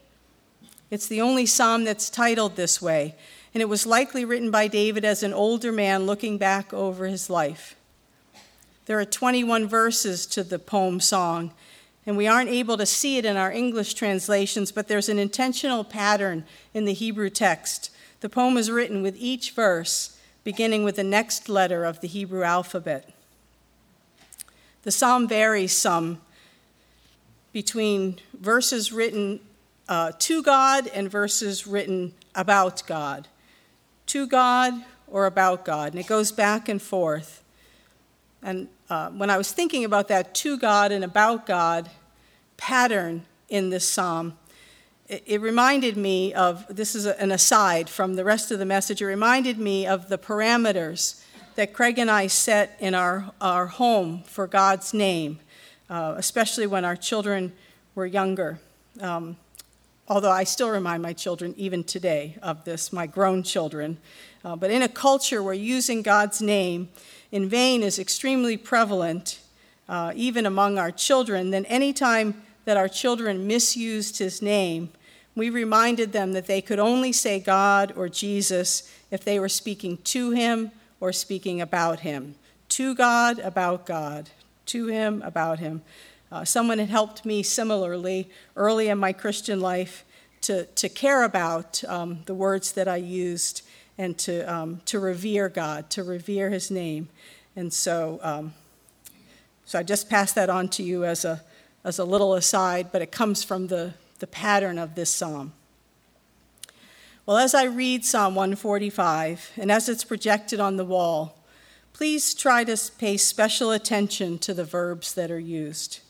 It's 0.91 1.07
the 1.07 1.23
only 1.23 1.47
psalm 1.47 1.85
that's 1.85 2.11
titled 2.11 2.55
this 2.55 2.83
way, 2.83 3.15
and 3.55 3.63
it 3.63 3.69
was 3.69 3.87
likely 3.87 4.27
written 4.27 4.51
by 4.51 4.69
David 4.69 5.07
as 5.07 5.23
an 5.23 5.33
older 5.33 5.73
man 5.73 6.05
looking 6.05 6.37
back 6.37 6.75
over 6.75 7.07
his 7.07 7.31
life. 7.31 7.77
There 8.85 8.99
are 8.99 9.07
21 9.07 9.67
verses 9.67 10.27
to 10.27 10.45
the 10.45 10.59
poem 10.59 11.01
song, 11.01 11.55
and 12.05 12.19
we 12.19 12.27
aren't 12.27 12.51
able 12.51 12.77
to 12.77 12.85
see 12.85 13.17
it 13.17 13.25
in 13.25 13.39
our 13.39 13.51
English 13.51 13.95
translations, 13.95 14.71
but 14.71 14.87
there's 14.87 15.09
an 15.09 15.19
intentional 15.19 15.83
pattern 15.83 16.45
in 16.75 16.85
the 16.85 16.93
Hebrew 16.93 17.31
text. 17.31 17.91
The 18.21 18.29
poem 18.29 18.59
is 18.59 18.71
written 18.71 19.01
with 19.01 19.17
each 19.17 19.53
verse 19.53 20.15
beginning 20.45 20.85
with 20.85 20.97
the 20.97 21.05
next 21.05 21.49
letter 21.49 21.87
of 21.87 22.03
the 22.03 22.09
Hebrew 22.09 22.43
alphabet. 22.43 23.15
The 24.89 24.93
psalm 24.93 25.29
varies 25.29 25.77
some 25.77 26.19
between 27.53 28.21
verses 28.33 28.91
written 28.91 29.39
uh, 29.87 30.13
to 30.19 30.43
God 30.43 30.87
and 30.87 31.11
verses 31.11 31.67
written 31.67 32.15
about 32.35 32.83
God. 32.87 33.29
To 34.07 34.27
God 34.27 34.73
or 35.07 35.27
about 35.27 35.67
God. 35.67 35.93
And 35.93 36.01
it 36.01 36.07
goes 36.07 36.33
back 36.33 36.71
and 36.71 36.81
forth. 36.81 37.45
And 38.43 38.69
uh, 38.89 39.11
when 39.11 39.29
I 39.29 39.37
was 39.37 39.53
thinking 39.53 39.85
about 39.85 40.09
that 40.09 40.35
to 40.37 40.57
God 40.57 40.91
and 40.91 41.05
about 41.05 41.45
God 41.45 41.91
pattern 42.57 43.27
in 43.51 43.69
this 43.69 43.87
psalm, 43.87 44.39
it, 45.07 45.23
it 45.27 45.41
reminded 45.43 45.99
me 45.99 46.33
of 46.33 46.65
this 46.75 46.95
is 46.95 47.05
a, 47.05 47.21
an 47.21 47.31
aside 47.31 47.91
from 47.91 48.15
the 48.15 48.25
rest 48.25 48.51
of 48.51 48.59
the 48.59 48.65
message. 48.65 49.03
It 49.03 49.07
reminded 49.07 49.59
me 49.59 49.87
of 49.87 50.09
the 50.09 50.17
parameters 50.17 51.23
that 51.59 51.73
Craig 51.73 51.99
and 51.99 52.09
I 52.09 52.29
set 52.29 52.77
in 52.79 52.95
our, 52.95 53.33
our 53.41 53.67
home 53.67 54.23
for 54.23 54.47
God's 54.47 54.95
name, 54.95 55.41
uh, 55.91 56.15
especially 56.17 56.69
when 56.69 56.85
our 56.85 56.95
children 56.95 57.53
were 57.97 58.07
younger. 58.07 58.61
Um, 59.01 59.37
although 60.07 60.31
I 60.31 60.45
still 60.45 60.71
remind 60.71 61.03
my 61.03 61.13
children, 61.13 61.55
even 61.57 61.83
today, 61.83 62.37
of 62.45 62.65
this, 62.65 62.93
my 62.93 63.09
grown 63.09 63.43
children. 63.43 63.99
Uh, 64.45 64.55
but 64.55 64.71
in 64.71 64.83
a 64.83 64.89
culture 64.89 65.43
where 65.43 65.53
using 65.53 66.01
God's 66.01 66.41
name 66.41 66.91
in 67.33 67.49
vain 67.49 67.83
is 67.83 67.99
extremely 67.99 68.57
prevalent, 68.57 69.41
uh, 69.89 70.13
even 70.15 70.47
among 70.47 70.79
our 70.79 70.93
children, 70.93 71.51
then 71.51 71.65
anytime 71.65 72.41
that 72.67 72.77
our 72.77 72.89
children 72.89 73.49
misused 73.49 74.19
his 74.19 74.41
name, 74.41 74.91
we 75.35 75.51
reminded 75.51 76.13
them 76.13 76.35
that 76.35 76.47
they 76.47 76.63
could 76.63 76.79
only 76.79 77.11
say 77.11 77.41
God 77.41 77.93
or 77.97 78.09
Jesus 78.09 78.95
if 79.11 79.25
they 79.25 79.41
were 79.41 79.49
speaking 79.49 79.97
to 80.05 80.31
him 80.31 80.71
or 81.01 81.13
speaking 81.13 81.61
about 81.61 82.01
him. 82.01 82.35
To 82.71 82.95
God, 82.95 83.39
about 83.39 83.87
God. 83.87 84.31
To 84.67 84.87
him, 84.87 85.23
about 85.23 85.59
him. 85.59 85.83
Uh, 86.31 86.45
someone 86.45 86.79
had 86.79 86.91
helped 86.91 87.25
me 87.25 87.43
similarly 87.43 88.29
early 88.57 88.89
in 88.89 88.99
my 88.99 89.13
Christian 89.13 89.61
life 89.61 90.05
to, 90.43 90.67
to 90.67 90.89
care 90.89 91.23
about 91.23 91.83
um, 91.85 92.21
the 92.27 92.35
words 92.35 92.73
that 92.73 92.87
I 92.87 92.97
used 92.97 93.63
and 93.97 94.17
to, 94.19 94.43
um, 94.43 94.81
to 94.85 95.01
revere 95.01 95.49
God, 95.49 95.91
to 95.91 96.03
revere 96.05 96.51
his 96.51 96.71
name. 96.71 97.09
And 97.57 97.73
so, 97.73 98.21
um, 98.23 98.55
so 99.65 99.79
I 99.79 99.83
just 99.83 100.09
pass 100.09 100.33
that 100.35 100.49
on 100.51 100.69
to 100.71 100.83
you 100.83 101.05
as 101.05 101.25
a, 101.25 101.43
as 101.83 101.99
a 101.99 102.05
little 102.05 102.35
aside, 102.35 102.93
but 102.93 103.03
it 103.03 103.11
comes 103.11 103.43
from 103.43 103.67
the, 103.67 103.95
the 104.19 104.27
pattern 104.27 104.79
of 104.79 104.95
this 104.95 105.11
psalm. 105.11 105.53
Well, 107.29 107.37
as 107.37 107.55
I 107.55 107.65
read 107.65 108.07
Psalm 108.07 108.35
145 108.35 109.51
and 109.59 109.71
as 109.71 109.87
it's 109.91 110.03
projected 110.03 110.61
on 110.61 110.79
the 110.79 110.85
wall, 110.87 111.37
please 111.93 112.33
try 112.33 112.65
to 112.65 112.75
pay 112.97 113.19
special 113.19 113.71
attention 113.71 114.39
to 114.39 114.55
the 114.55 114.65
verbs 114.65 115.13
that 115.13 115.31
are 115.31 115.39
used, 115.39 116.01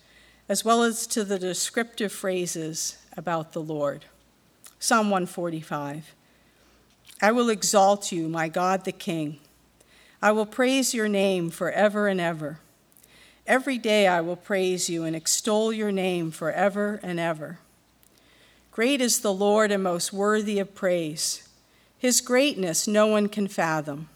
as 0.48 0.64
well 0.64 0.84
as 0.84 1.08
to 1.08 1.24
the 1.24 1.36
descriptive 1.36 2.12
phrases 2.12 2.98
about 3.16 3.52
the 3.52 3.60
Lord. 3.60 4.04
Psalm 4.78 5.10
145 5.10 6.14
I 7.20 7.32
will 7.32 7.50
exalt 7.50 8.12
you, 8.12 8.28
my 8.28 8.46
God 8.46 8.84
the 8.84 8.92
King. 8.92 9.40
I 10.22 10.30
will 10.30 10.46
praise 10.46 10.94
your 10.94 11.08
name 11.08 11.50
forever 11.50 12.06
and 12.06 12.20
ever. 12.20 12.60
Every 13.44 13.76
day 13.76 14.06
I 14.06 14.20
will 14.20 14.36
praise 14.36 14.88
you 14.88 15.02
and 15.02 15.16
extol 15.16 15.72
your 15.72 15.90
name 15.90 16.30
forever 16.30 17.00
and 17.02 17.18
ever. 17.18 17.58
Great 18.78 19.00
is 19.00 19.22
the 19.22 19.34
Lord 19.34 19.72
and 19.72 19.82
most 19.82 20.12
worthy 20.12 20.60
of 20.60 20.72
praise. 20.72 21.48
His 21.98 22.20
greatness 22.20 22.86
no 22.86 23.08
one 23.08 23.28
can 23.28 23.48
fathom. 23.48 24.08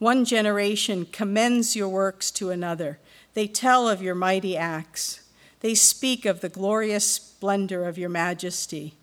One 0.00 0.24
generation 0.24 1.06
commends 1.06 1.76
your 1.76 1.88
works 1.88 2.32
to 2.32 2.50
another. 2.50 2.98
They 3.34 3.46
tell 3.46 3.88
of 3.88 4.02
your 4.02 4.16
mighty 4.16 4.56
acts. 4.56 5.20
They 5.60 5.76
speak 5.76 6.26
of 6.26 6.40
the 6.40 6.48
glorious 6.48 7.08
splendor 7.08 7.84
of 7.84 7.98
your 7.98 8.08
majesty 8.08 8.94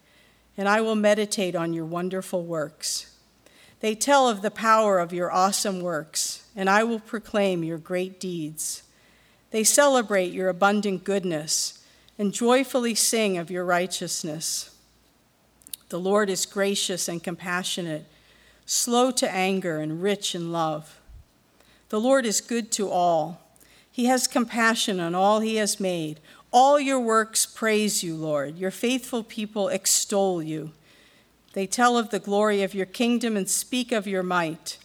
and 0.58 0.68
I 0.68 0.82
will 0.82 0.96
meditate 0.96 1.56
on 1.56 1.72
your 1.72 1.86
wonderful 1.86 2.44
works. 2.44 3.16
They 3.80 3.96
tell 3.96 4.28
of 4.28 4.42
the 4.42 4.52
power 4.52 5.00
of 5.00 5.14
your 5.14 5.32
awesome 5.32 5.80
works, 5.80 6.44
and 6.54 6.70
I 6.70 6.84
will 6.84 7.00
proclaim 7.00 7.64
your 7.64 7.78
great 7.78 8.20
deeds. 8.20 8.84
They 9.52 9.64
celebrate 9.64 10.34
your 10.34 10.50
abundant 10.50 11.06
goodness 11.06 11.79
and 12.20 12.34
joyfully 12.34 12.94
sing 12.94 13.38
of 13.38 13.50
your 13.50 13.64
righteousness. 13.64 14.76
The 15.88 16.00
Lord 16.00 16.30
is 16.30 16.46
gracious 16.46 17.08
and 17.08 17.24
compassionate, 17.24 18.06
slow 18.66 19.10
to 19.12 19.32
anger 19.34 19.80
and 19.80 20.04
rich 20.04 20.36
in 20.36 20.52
love. 20.52 21.00
The 21.88 22.00
Lord 22.00 22.26
is 22.26 22.42
good 22.42 22.72
to 22.74 22.90
all. 22.90 23.42
He 23.90 24.06
has 24.06 24.28
compassion 24.28 25.00
on 25.00 25.16
all 25.16 25.40
he 25.40 25.56
has 25.56 25.80
made. 25.80 26.20
All 26.52 26.80
your 26.80 27.00
works 27.00 27.46
praise 27.46 28.04
you, 28.04 28.16
Lord. 28.16 28.58
Your 28.58 28.70
faithful 28.70 29.24
people 29.24 29.70
extol 29.70 30.44
you. 30.44 30.72
They 31.54 31.66
tell 31.66 31.98
of 31.98 32.10
the 32.10 32.20
glory 32.20 32.62
of 32.64 32.76
your 32.76 32.86
kingdom 32.86 33.38
and 33.38 33.50
speak 33.50 33.92
of 33.92 34.08
your 34.08 34.24
might, 34.24 34.78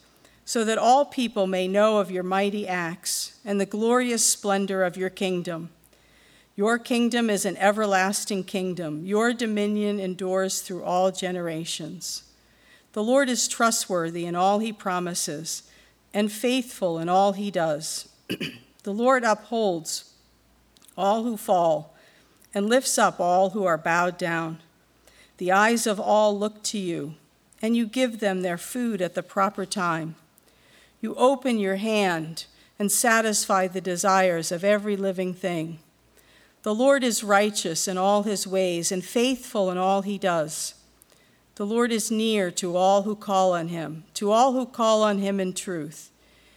so 0.44 0.64
that 0.64 0.78
all 0.78 1.04
people 1.04 1.46
may 1.46 1.66
know 1.66 1.98
of 1.98 2.10
your 2.10 2.22
mighty 2.22 2.66
acts 2.66 3.38
and 3.44 3.60
the 3.60 3.66
glorious 3.66 4.24
splendor 4.24 4.84
of 4.84 4.96
your 4.96 5.10
kingdom. 5.10 5.70
Your 6.56 6.78
kingdom 6.78 7.30
is 7.30 7.44
an 7.44 7.56
everlasting 7.56 8.44
kingdom. 8.44 9.04
Your 9.04 9.32
dominion 9.32 9.98
endures 9.98 10.60
through 10.60 10.84
all 10.84 11.10
generations. 11.10 12.22
The 12.92 13.02
Lord 13.02 13.28
is 13.28 13.48
trustworthy 13.48 14.24
in 14.24 14.36
all 14.36 14.60
he 14.60 14.72
promises 14.72 15.64
and 16.12 16.30
faithful 16.30 16.98
in 16.98 17.08
all 17.08 17.32
he 17.32 17.50
does. 17.50 18.08
the 18.84 18.92
Lord 18.92 19.24
upholds 19.24 20.14
all 20.96 21.24
who 21.24 21.36
fall, 21.36 21.94
and 22.54 22.68
lifts 22.68 22.98
up 22.98 23.18
all 23.18 23.50
who 23.50 23.64
are 23.64 23.76
bowed 23.76 24.16
down. 24.16 24.60
The 25.38 25.50
eyes 25.50 25.86
of 25.86 25.98
all 25.98 26.38
look 26.38 26.62
to 26.64 26.78
you, 26.78 27.14
and 27.60 27.76
you 27.76 27.86
give 27.86 28.20
them 28.20 28.42
their 28.42 28.58
food 28.58 29.02
at 29.02 29.14
the 29.14 29.22
proper 29.22 29.66
time. 29.66 30.14
You 31.00 31.14
open 31.16 31.58
your 31.58 31.76
hand 31.76 32.46
and 32.78 32.90
satisfy 32.90 33.66
the 33.66 33.80
desires 33.80 34.52
of 34.52 34.62
every 34.62 34.96
living 34.96 35.34
thing. 35.34 35.80
The 36.64 36.74
Lord 36.74 37.04
is 37.04 37.22
righteous 37.22 37.86
in 37.86 37.98
all 37.98 38.22
his 38.22 38.46
ways 38.46 38.90
and 38.90 39.04
faithful 39.04 39.70
in 39.70 39.76
all 39.76 40.00
he 40.00 40.16
does. 40.16 40.74
The 41.56 41.66
Lord 41.66 41.92
is 41.92 42.10
near 42.10 42.50
to 42.52 42.74
all 42.74 43.02
who 43.02 43.14
call 43.14 43.52
on 43.52 43.68
him, 43.68 44.04
to 44.14 44.32
all 44.32 44.54
who 44.54 44.64
call 44.64 45.02
on 45.02 45.18
him 45.18 45.40
in 45.40 45.52
truth. 45.52 46.10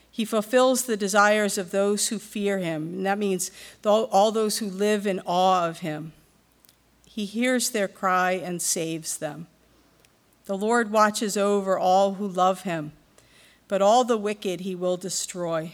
He 0.09 0.23
fulfills 0.23 0.83
the 0.83 0.95
desires 0.95 1.57
of 1.57 1.71
those 1.71 2.07
who 2.07 2.19
fear 2.19 2.59
him, 2.59 2.83
and 2.95 3.05
that 3.05 3.19
means 3.19 3.51
all 3.85 4.31
those 4.31 4.59
who 4.59 4.67
live 4.67 5.05
in 5.05 5.19
awe 5.25 5.67
of 5.67 5.79
him. 5.79 6.13
He 7.05 7.25
hears 7.25 7.69
their 7.69 7.89
cry 7.89 8.31
and 8.31 8.61
saves 8.61 9.17
them. 9.17 9.47
The 10.45 10.57
Lord 10.57 10.89
watches 10.89 11.35
over 11.35 11.77
all 11.77 12.13
who 12.13 12.27
love 12.29 12.61
him, 12.61 12.93
but 13.67 13.81
all 13.81 14.05
the 14.05 14.17
wicked 14.17 14.61
he 14.61 14.73
will 14.73 14.95
destroy. 14.95 15.73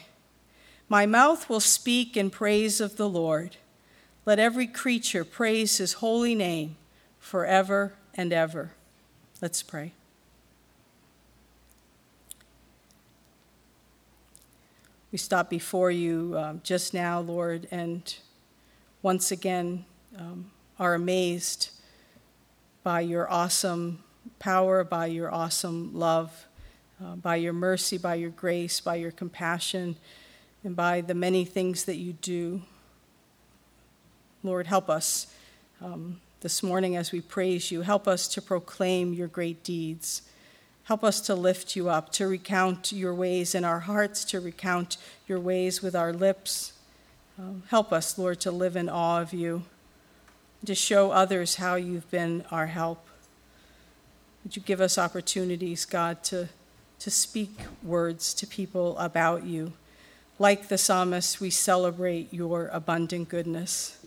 My 0.89 1.05
mouth 1.05 1.47
will 1.47 1.59
speak 1.59 2.17
in 2.17 2.31
praise 2.31 2.81
of 2.81 2.97
the 2.97 3.07
Lord. 3.07 3.57
Let 4.25 4.39
every 4.39 4.67
creature 4.67 5.25
praise 5.25 5.77
his 5.77 5.93
holy 5.93 6.33
name 6.33 6.77
forever 7.19 7.93
and 8.13 8.31
ever. 8.31 8.71
Let's 9.41 9.61
pray. 9.61 9.91
We 15.11 15.17
stop 15.17 15.49
before 15.49 15.91
you 15.91 16.35
um, 16.37 16.61
just 16.63 16.93
now, 16.93 17.19
Lord, 17.19 17.67
and 17.69 18.15
once 19.01 19.31
again 19.31 19.85
um, 20.17 20.51
are 20.79 20.95
amazed 20.95 21.69
by 22.81 23.01
your 23.01 23.29
awesome 23.29 24.03
power, 24.39 24.83
by 24.83 25.07
your 25.07 25.33
awesome 25.33 25.91
love, 25.93 26.47
uh, 27.03 27.15
by 27.15 27.35
your 27.35 27.53
mercy, 27.53 27.97
by 27.97 28.15
your 28.15 28.29
grace, 28.29 28.79
by 28.79 28.95
your 28.95 29.11
compassion, 29.11 29.97
and 30.63 30.75
by 30.75 31.01
the 31.01 31.13
many 31.13 31.45
things 31.45 31.85
that 31.85 31.97
you 31.97 32.13
do. 32.13 32.61
Lord, 34.45 34.67
help 34.67 34.89
us 34.89 35.27
um, 35.81 36.19
this 36.41 36.61
morning 36.61 36.97
as 36.97 37.13
we 37.13 37.21
praise 37.21 37.71
you. 37.71 37.81
Help 37.81 38.09
us 38.09 38.27
to 38.27 38.41
proclaim 38.41 39.13
your 39.13 39.29
great 39.29 39.63
deeds. 39.63 40.23
Help 40.83 41.01
us 41.01 41.21
to 41.21 41.33
lift 41.33 41.77
you 41.77 41.87
up, 41.87 42.11
to 42.11 42.27
recount 42.27 42.91
your 42.91 43.13
ways 43.13 43.55
in 43.55 43.63
our 43.63 43.79
hearts, 43.79 44.25
to 44.25 44.41
recount 44.41 44.97
your 45.27 45.39
ways 45.39 45.81
with 45.81 45.95
our 45.95 46.11
lips. 46.11 46.73
Um, 47.39 47.63
help 47.69 47.93
us, 47.93 48.17
Lord, 48.17 48.41
to 48.41 48.51
live 48.51 48.75
in 48.75 48.89
awe 48.89 49.21
of 49.21 49.33
you, 49.33 49.63
to 50.65 50.75
show 50.75 51.11
others 51.11 51.55
how 51.55 51.75
you've 51.75 52.11
been 52.11 52.43
our 52.51 52.67
help. 52.67 53.07
Would 54.43 54.57
you 54.57 54.61
give 54.61 54.81
us 54.81 54.97
opportunities, 54.97 55.85
God, 55.85 56.21
to, 56.25 56.49
to 56.99 57.09
speak 57.09 57.61
words 57.81 58.33
to 58.33 58.45
people 58.45 58.97
about 58.97 59.45
you? 59.45 59.71
Like 60.37 60.67
the 60.67 60.77
psalmist, 60.77 61.39
we 61.39 61.49
celebrate 61.49 62.33
your 62.33 62.67
abundant 62.73 63.29
goodness. 63.29 64.02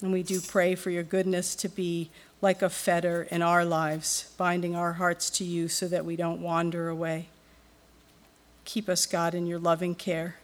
And 0.00 0.12
we 0.12 0.22
do 0.22 0.40
pray 0.40 0.74
for 0.74 0.90
your 0.90 1.02
goodness 1.02 1.54
to 1.56 1.68
be 1.68 2.10
like 2.40 2.62
a 2.62 2.68
fetter 2.68 3.26
in 3.30 3.42
our 3.42 3.64
lives, 3.64 4.32
binding 4.36 4.76
our 4.76 4.94
hearts 4.94 5.30
to 5.30 5.44
you 5.44 5.68
so 5.68 5.88
that 5.88 6.04
we 6.04 6.16
don't 6.16 6.42
wander 6.42 6.88
away. 6.88 7.28
Keep 8.64 8.88
us, 8.88 9.06
God, 9.06 9.34
in 9.34 9.46
your 9.46 9.58
loving 9.58 9.94
care. 9.94 10.36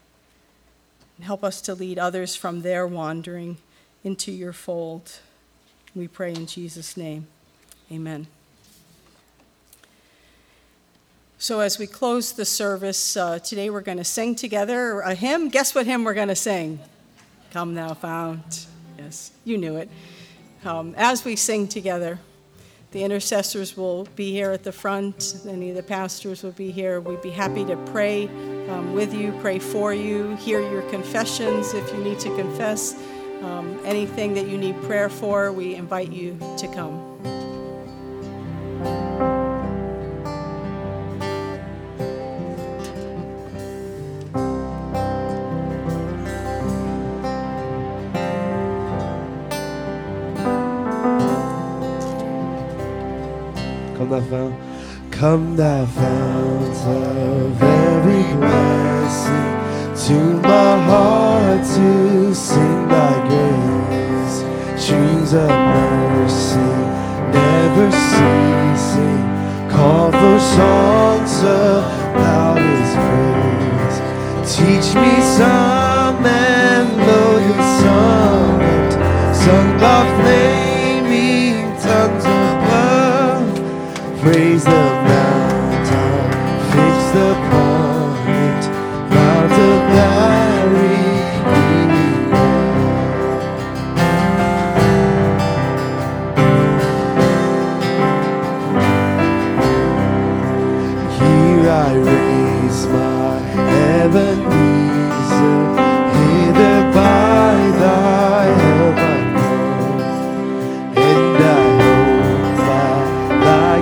And 1.16 1.26
help 1.26 1.44
us 1.44 1.61
to 1.62 1.74
lead 1.74 1.98
others 1.98 2.34
from 2.34 2.62
their 2.62 2.86
wandering 2.86 3.59
into 4.03 4.32
your 4.32 4.53
fold. 4.53 5.18
We 5.94 6.09
pray 6.09 6.32
in 6.32 6.46
Jesus' 6.46 6.96
name. 6.96 7.26
Amen. 7.92 8.26
So, 11.38 11.61
as 11.61 11.78
we 11.78 11.86
close 11.86 12.32
the 12.32 12.44
service, 12.44 13.16
uh, 13.16 13.38
today 13.38 13.70
we're 13.70 13.80
going 13.80 13.98
to 13.98 14.05
sing 14.05 14.34
together 14.34 15.01
a 15.01 15.14
hymn. 15.14 15.48
Guess 15.48 15.74
what 15.74 15.86
hymn 15.86 16.05
we're 16.05 16.14
going 16.14 16.28
to 16.28 16.36
sing? 16.36 16.78
Come, 17.51 17.74
thou 17.74 17.94
fount. 17.94 18.66
You 19.44 19.59
knew 19.59 19.76
it. 19.76 19.88
Um, 20.64 20.94
as 20.96 21.24
we 21.24 21.36
sing 21.36 21.68
together, 21.68 22.18
the 22.92 23.05
intercessors 23.05 23.76
will 23.76 24.07
be 24.16 24.32
here 24.32 24.51
at 24.51 24.64
the 24.64 24.72
front. 24.72 25.36
Any 25.48 25.70
of 25.70 25.76
the 25.76 25.82
pastors 25.82 26.42
will 26.42 26.53
be 26.53 26.70
here. 26.70 27.01
We'd 27.01 27.22
be 27.22 27.30
happy 27.30 27.64
to 27.64 27.76
pray 27.92 28.26
um, 28.68 28.94
with 28.94 29.14
you, 29.14 29.32
pray 29.40 29.59
for 29.59 29.94
you, 29.94 30.34
hear 30.36 30.61
your 30.61 30.82
confessions 30.90 31.72
if 31.72 31.90
you 31.92 31.98
need 31.98 32.18
to 32.20 32.34
confess. 32.36 32.94
Um, 33.42 33.80
anything 33.84 34.34
that 34.34 34.48
you 34.48 34.59
need 34.59 34.80
prayer 34.82 35.09
for, 35.09 35.53
we 35.53 35.76
invite 35.76 36.12
you 36.12 36.38
to 36.59 36.66
come. 36.68 37.39
Come 55.20 55.54
thou 55.54 55.84
fount 55.84 56.76
of 56.86 57.62
every 57.62 58.24
blessing, 58.40 59.52
to 60.06 60.14
my 60.48 60.72
heart 60.88 61.62
to 61.62 62.34
sing 62.34 62.88
thy 62.88 63.12
grace, 63.28 64.82
streams 64.82 65.34
of 65.34 65.50
mercy 65.50 66.70
never 67.36 67.90
ceasing, 68.08 69.22
call 69.68 70.10
for 70.10 70.38
songs 70.56 71.44
of 71.44 71.84
loudest 72.16 72.94
praise. 73.04 74.56
Teach 74.56 74.94
me 74.94 75.20
some 75.20 75.69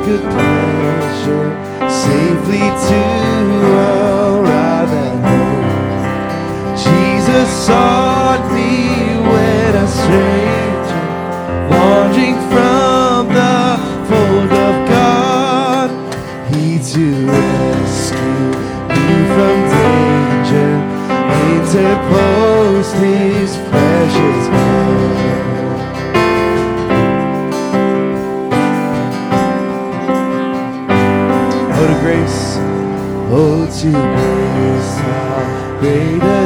good 0.09 0.25
safely 1.91 2.65
to 2.89 3.01
arrive 3.77 4.93
at 5.07 5.17
home. 5.27 5.69
Jesus 6.85 7.49
sought 7.67 8.45
me 8.57 8.73
when 9.29 9.71
a 9.85 9.89
stranger, 10.01 11.05
wandering 11.73 12.39
from 12.53 13.21
the 13.39 13.59
fold 14.09 14.53
of 14.67 14.75
God. 14.95 15.89
He 16.51 16.65
to 16.93 17.05
rescue 17.37 18.49
me 18.95 19.09
from 19.35 19.57
danger, 19.77 20.71
interposed 21.53 22.95
his 23.05 23.38
oh, 33.85 34.19
to 35.83 36.38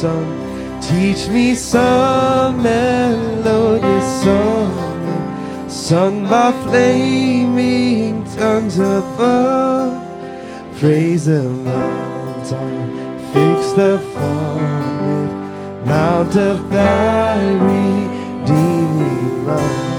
praise. 0.00 0.80
Teach 0.80 1.28
me 1.28 1.54
some, 1.54 2.62
melodious 2.62 4.22
song, 4.22 5.68
sung 5.68 6.24
by 6.24 6.52
flaming 6.64 8.24
tongues 8.36 8.78
above. 8.78 10.02
Praise 10.78 11.26
the 11.26 11.42
mountain, 11.42 13.18
fix 13.32 13.72
the 13.72 13.98
forehead, 14.14 15.30
mount 15.86 16.36
of 16.36 16.70
thy 16.70 17.36
redeeming 17.68 19.46
love. 19.46 19.90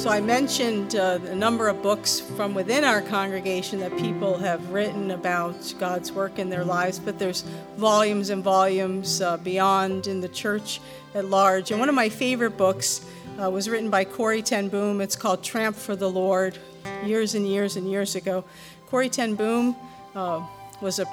So 0.00 0.10
I 0.10 0.20
mentioned 0.20 0.96
uh, 0.96 1.18
a 1.28 1.34
number 1.34 1.68
of 1.68 1.82
books 1.82 2.20
from 2.36 2.52
within 2.52 2.82
our 2.82 3.00
congregation 3.00 3.78
that 3.78 3.96
people 3.96 4.36
have 4.38 4.70
written 4.70 5.12
about 5.12 5.74
God's 5.78 6.10
work 6.10 6.38
in 6.38 6.50
their 6.50 6.64
lives, 6.64 6.98
but 6.98 7.18
there's 7.18 7.42
volumes 7.76 8.30
and 8.30 8.42
volumes 8.42 9.20
uh, 9.20 9.36
beyond 9.36 10.08
in 10.08 10.20
the 10.20 10.28
church 10.28 10.80
at 11.14 11.26
large. 11.26 11.70
And 11.70 11.78
one 11.78 11.88
of 11.88 11.94
my 11.94 12.08
favorite 12.08 12.56
books 12.56 13.06
uh, 13.40 13.48
was 13.50 13.68
written 13.68 13.88
by 13.88 14.04
Corrie 14.04 14.42
ten 14.42 14.68
Boom. 14.68 15.00
It's 15.00 15.16
called 15.16 15.44
Tramp 15.44 15.76
for 15.76 15.94
the 15.94 16.10
Lord, 16.10 16.58
years 17.04 17.34
and 17.34 17.46
years 17.46 17.76
and 17.76 17.88
years 17.88 18.16
ago. 18.16 18.44
Corrie 18.88 19.08
ten 19.08 19.36
Boom 19.36 19.76
uh, 20.16 20.44
was 20.80 20.98
a 20.98 21.06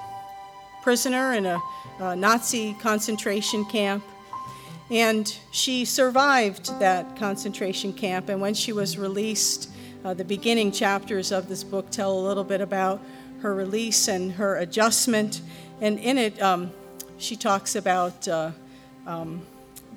prisoner 0.81 1.33
in 1.33 1.45
a, 1.45 1.59
uh 1.99 2.15
Nazi 2.15 2.73
concentration 2.81 3.63
camp. 3.65 4.03
And 4.89 5.33
she 5.51 5.85
survived 5.85 6.79
that 6.79 7.15
concentration 7.15 7.93
camp. 7.93 8.27
And 8.27 8.41
when 8.41 8.53
she 8.53 8.73
was 8.73 8.97
released, 8.97 9.69
uh, 10.03 10.13
the 10.13 10.25
beginning 10.25 10.71
chapters 10.71 11.31
of 11.31 11.47
this 11.47 11.63
book 11.63 11.89
tell 11.91 12.11
a 12.17 12.21
little 12.27 12.43
bit 12.43 12.61
about 12.61 13.01
her 13.41 13.53
release 13.53 14.07
and 14.07 14.33
her 14.33 14.57
adjustment. 14.57 15.41
And 15.79 15.99
in 15.99 16.17
it, 16.17 16.41
um, 16.41 16.71
she 17.17 17.35
talks 17.35 17.75
about 17.75 18.27
uh, 18.27 18.51
um, 19.05 19.41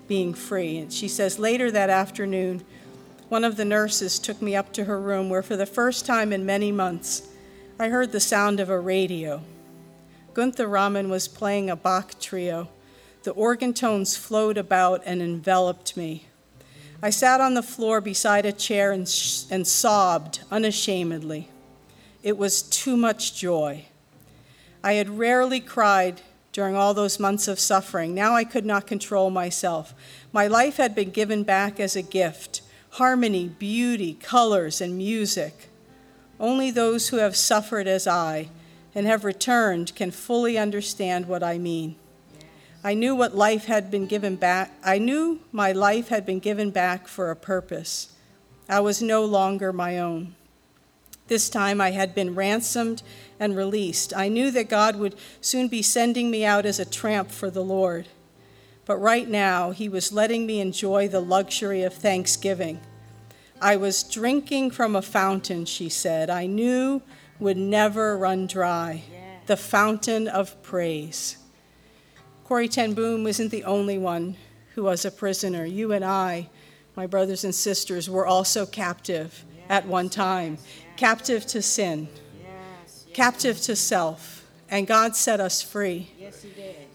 being 0.07 0.35
free. 0.35 0.79
And 0.79 0.93
she 0.93 1.09
says, 1.09 1.39
Later 1.39 1.71
that 1.71 1.91
afternoon, 1.91 2.63
one 3.29 3.45
of 3.45 3.57
the 3.57 3.65
nurses 3.65 4.19
took 4.19 4.43
me 4.43 4.55
up 4.55 4.73
to 4.75 4.85
her 4.85 5.01
room 5.01 5.31
where, 5.31 5.43
for 5.43 5.57
the 5.57 5.67
first 5.67 6.05
time 6.05 6.33
in 6.33 6.45
many 6.45 6.71
months, 6.71 7.29
I 7.79 7.89
heard 7.89 8.13
the 8.13 8.21
sound 8.21 8.61
of 8.61 8.69
a 8.69 8.79
radio. 8.79 9.43
Gunther 10.35 10.69
Ramin 10.69 11.09
was 11.09 11.29
playing 11.29 11.71
a 11.71 11.77
Bach 11.77 12.21
trio. 12.21 12.69
The 13.23 13.31
organ 13.33 13.73
tones 13.73 14.17
flowed 14.17 14.59
about 14.59 15.03
and 15.07 15.23
enveloped 15.23 15.97
me. 15.97 16.27
I 17.03 17.11
sat 17.11 17.41
on 17.41 17.55
the 17.55 17.63
floor 17.63 18.01
beside 18.01 18.47
a 18.47 18.53
chair 18.53 18.93
and, 18.93 19.09
sh- 19.09 19.43
and 19.51 19.67
sobbed 19.67 20.41
unashamedly. 20.51 21.49
It 22.23 22.39
was 22.39 22.63
too 22.63 22.97
much 22.97 23.35
joy. 23.35 23.87
I 24.83 24.95
had 24.95 25.19
rarely 25.19 25.61
cried 25.61 26.23
during 26.53 26.77
all 26.77 26.95
those 26.95 27.21
months 27.21 27.49
of 27.49 27.59
suffering. 27.59 28.15
Now 28.15 28.35
I 28.35 28.45
could 28.45 28.65
not 28.65 28.87
control 28.87 29.29
myself. 29.29 29.95
My 30.33 30.47
life 30.47 30.77
had 30.77 30.95
been 30.95 31.11
given 31.11 31.43
back 31.43 31.81
as 31.81 31.97
a 31.97 32.03
gift 32.03 32.63
harmony, 32.91 33.49
beauty, 33.49 34.15
colors, 34.15 34.81
and 34.81 34.97
music. 34.97 35.69
Only 36.39 36.71
those 36.71 37.09
who 37.09 37.17
have 37.17 37.35
suffered 37.35 37.89
as 37.89 38.07
I 38.07 38.49
and 38.95 39.05
have 39.07 39.25
returned 39.25 39.97
can 39.97 40.13
fully 40.13 40.57
understand 40.57 41.27
what 41.27 41.43
I 41.43 41.59
mean. 41.59 41.97
I 42.87 42.93
knew 42.93 43.15
what 43.15 43.35
life 43.35 43.65
had 43.65 43.91
been 43.91 44.07
given 44.07 44.37
back. 44.37 44.71
I 44.85 44.99
knew 44.99 45.41
my 45.51 45.73
life 45.73 46.09
had 46.09 46.27
been 46.27 46.39
given 46.39 46.71
back 46.71 47.09
for 47.09 47.31
a 47.31 47.37
purpose. 47.37 48.13
I 48.69 48.81
was 48.81 49.01
no 49.01 49.25
longer 49.25 49.73
my 49.73 49.99
own. 49.99 50.35
This 51.27 51.49
time 51.49 51.81
I 51.81 51.93
had 51.93 52.15
been 52.15 52.35
ransomed 52.35 53.03
and 53.41 53.57
released. 53.57 54.15
I 54.15 54.29
knew 54.29 54.51
that 54.51 54.69
God 54.69 54.97
would 54.97 55.17
soon 55.41 55.69
be 55.69 55.81
sending 55.81 56.31
me 56.31 56.45
out 56.45 56.67
as 56.67 56.79
a 56.79 56.85
tramp 56.85 57.31
for 57.31 57.51
the 57.51 57.65
Lord. 57.65 58.09
But 58.85 58.99
right 58.99 59.29
now, 59.29 59.71
He 59.71 59.89
was 59.89 60.13
letting 60.13 60.45
me 60.45 60.61
enjoy 60.61 61.09
the 61.09 61.21
luxury 61.21 61.83
of 61.83 61.95
thanksgiving. 61.95 62.81
I 63.63 63.77
was 63.77 64.03
drinking 64.03 64.73
from 64.73 64.95
a 64.95 65.01
fountain, 65.01 65.65
she 65.65 65.89
said, 65.89 66.29
I 66.29 66.45
knew 66.45 67.01
would 67.41 67.57
never 67.57 68.19
run 68.19 68.47
dry 68.47 69.05
the 69.47 69.57
fountain 69.57 70.27
of 70.29 70.63
praise. 70.63 71.37
Corrie 72.45 72.69
Ten 72.69 72.93
Boom 72.93 73.27
isn't 73.27 73.51
the 73.51 73.65
only 73.65 73.97
one 73.97 74.37
who 74.75 74.85
was 74.85 75.07
a 75.07 75.11
prisoner. 75.11 75.65
You 75.65 75.93
and 75.93 76.05
I, 76.05 76.51
my 76.95 77.07
brothers 77.07 77.43
and 77.43 77.55
sisters, 77.55 78.11
were 78.11 78.27
also 78.27 78.67
captive 78.67 79.45
at 79.71 79.87
one 79.87 80.11
time 80.11 80.59
captive 80.97 81.47
to 81.47 81.63
sin, 81.63 82.07
captive 83.15 83.61
to 83.63 83.75
self, 83.75 84.47
and 84.71 84.87
God 84.87 85.17
set 85.17 85.41
us 85.41 85.63
free. 85.63 86.11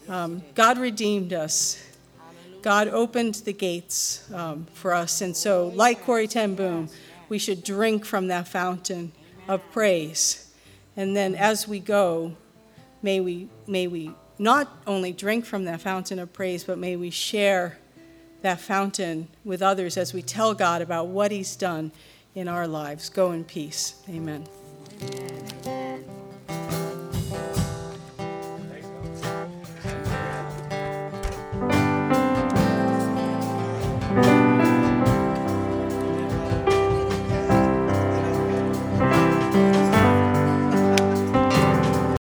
Um, 0.08 0.42
God 0.54 0.78
redeemed 0.78 1.32
us. 1.32 1.84
God 2.62 2.86
opened 2.88 3.36
the 3.36 3.52
gates 3.52 4.30
um, 4.32 4.66
for 4.72 4.92
us. 4.94 5.20
And 5.20 5.36
so, 5.36 5.68
like 5.74 6.04
Corrie 6.04 6.28
Ten 6.28 6.54
Boom, 6.54 6.88
we 7.28 7.38
should 7.38 7.64
drink 7.64 8.04
from 8.04 8.28
that 8.28 8.46
fountain 8.46 9.12
of 9.48 9.62
praise. 9.72 10.52
And 10.96 11.16
then 11.16 11.34
as 11.34 11.66
we 11.66 11.80
go, 11.80 12.36
may 13.02 13.20
we, 13.20 13.48
may 13.66 13.86
we 13.86 14.12
not 14.40 14.80
only 14.86 15.12
drink 15.12 15.44
from 15.44 15.66
that 15.66 15.82
fountain 15.82 16.18
of 16.18 16.32
praise, 16.32 16.64
but 16.64 16.78
may 16.78 16.96
we 16.96 17.10
share 17.10 17.76
that 18.40 18.58
fountain 18.58 19.28
with 19.44 19.60
others 19.60 19.98
as 19.98 20.14
we 20.14 20.22
tell 20.22 20.54
God 20.54 20.80
about 20.80 21.08
what 21.08 21.30
He's 21.30 21.54
done 21.54 21.92
in 22.34 22.48
our 22.48 22.66
lives. 22.66 23.10
Go 23.10 23.32
in 23.32 23.44
peace. 23.44 24.02
Amen. 24.08 24.46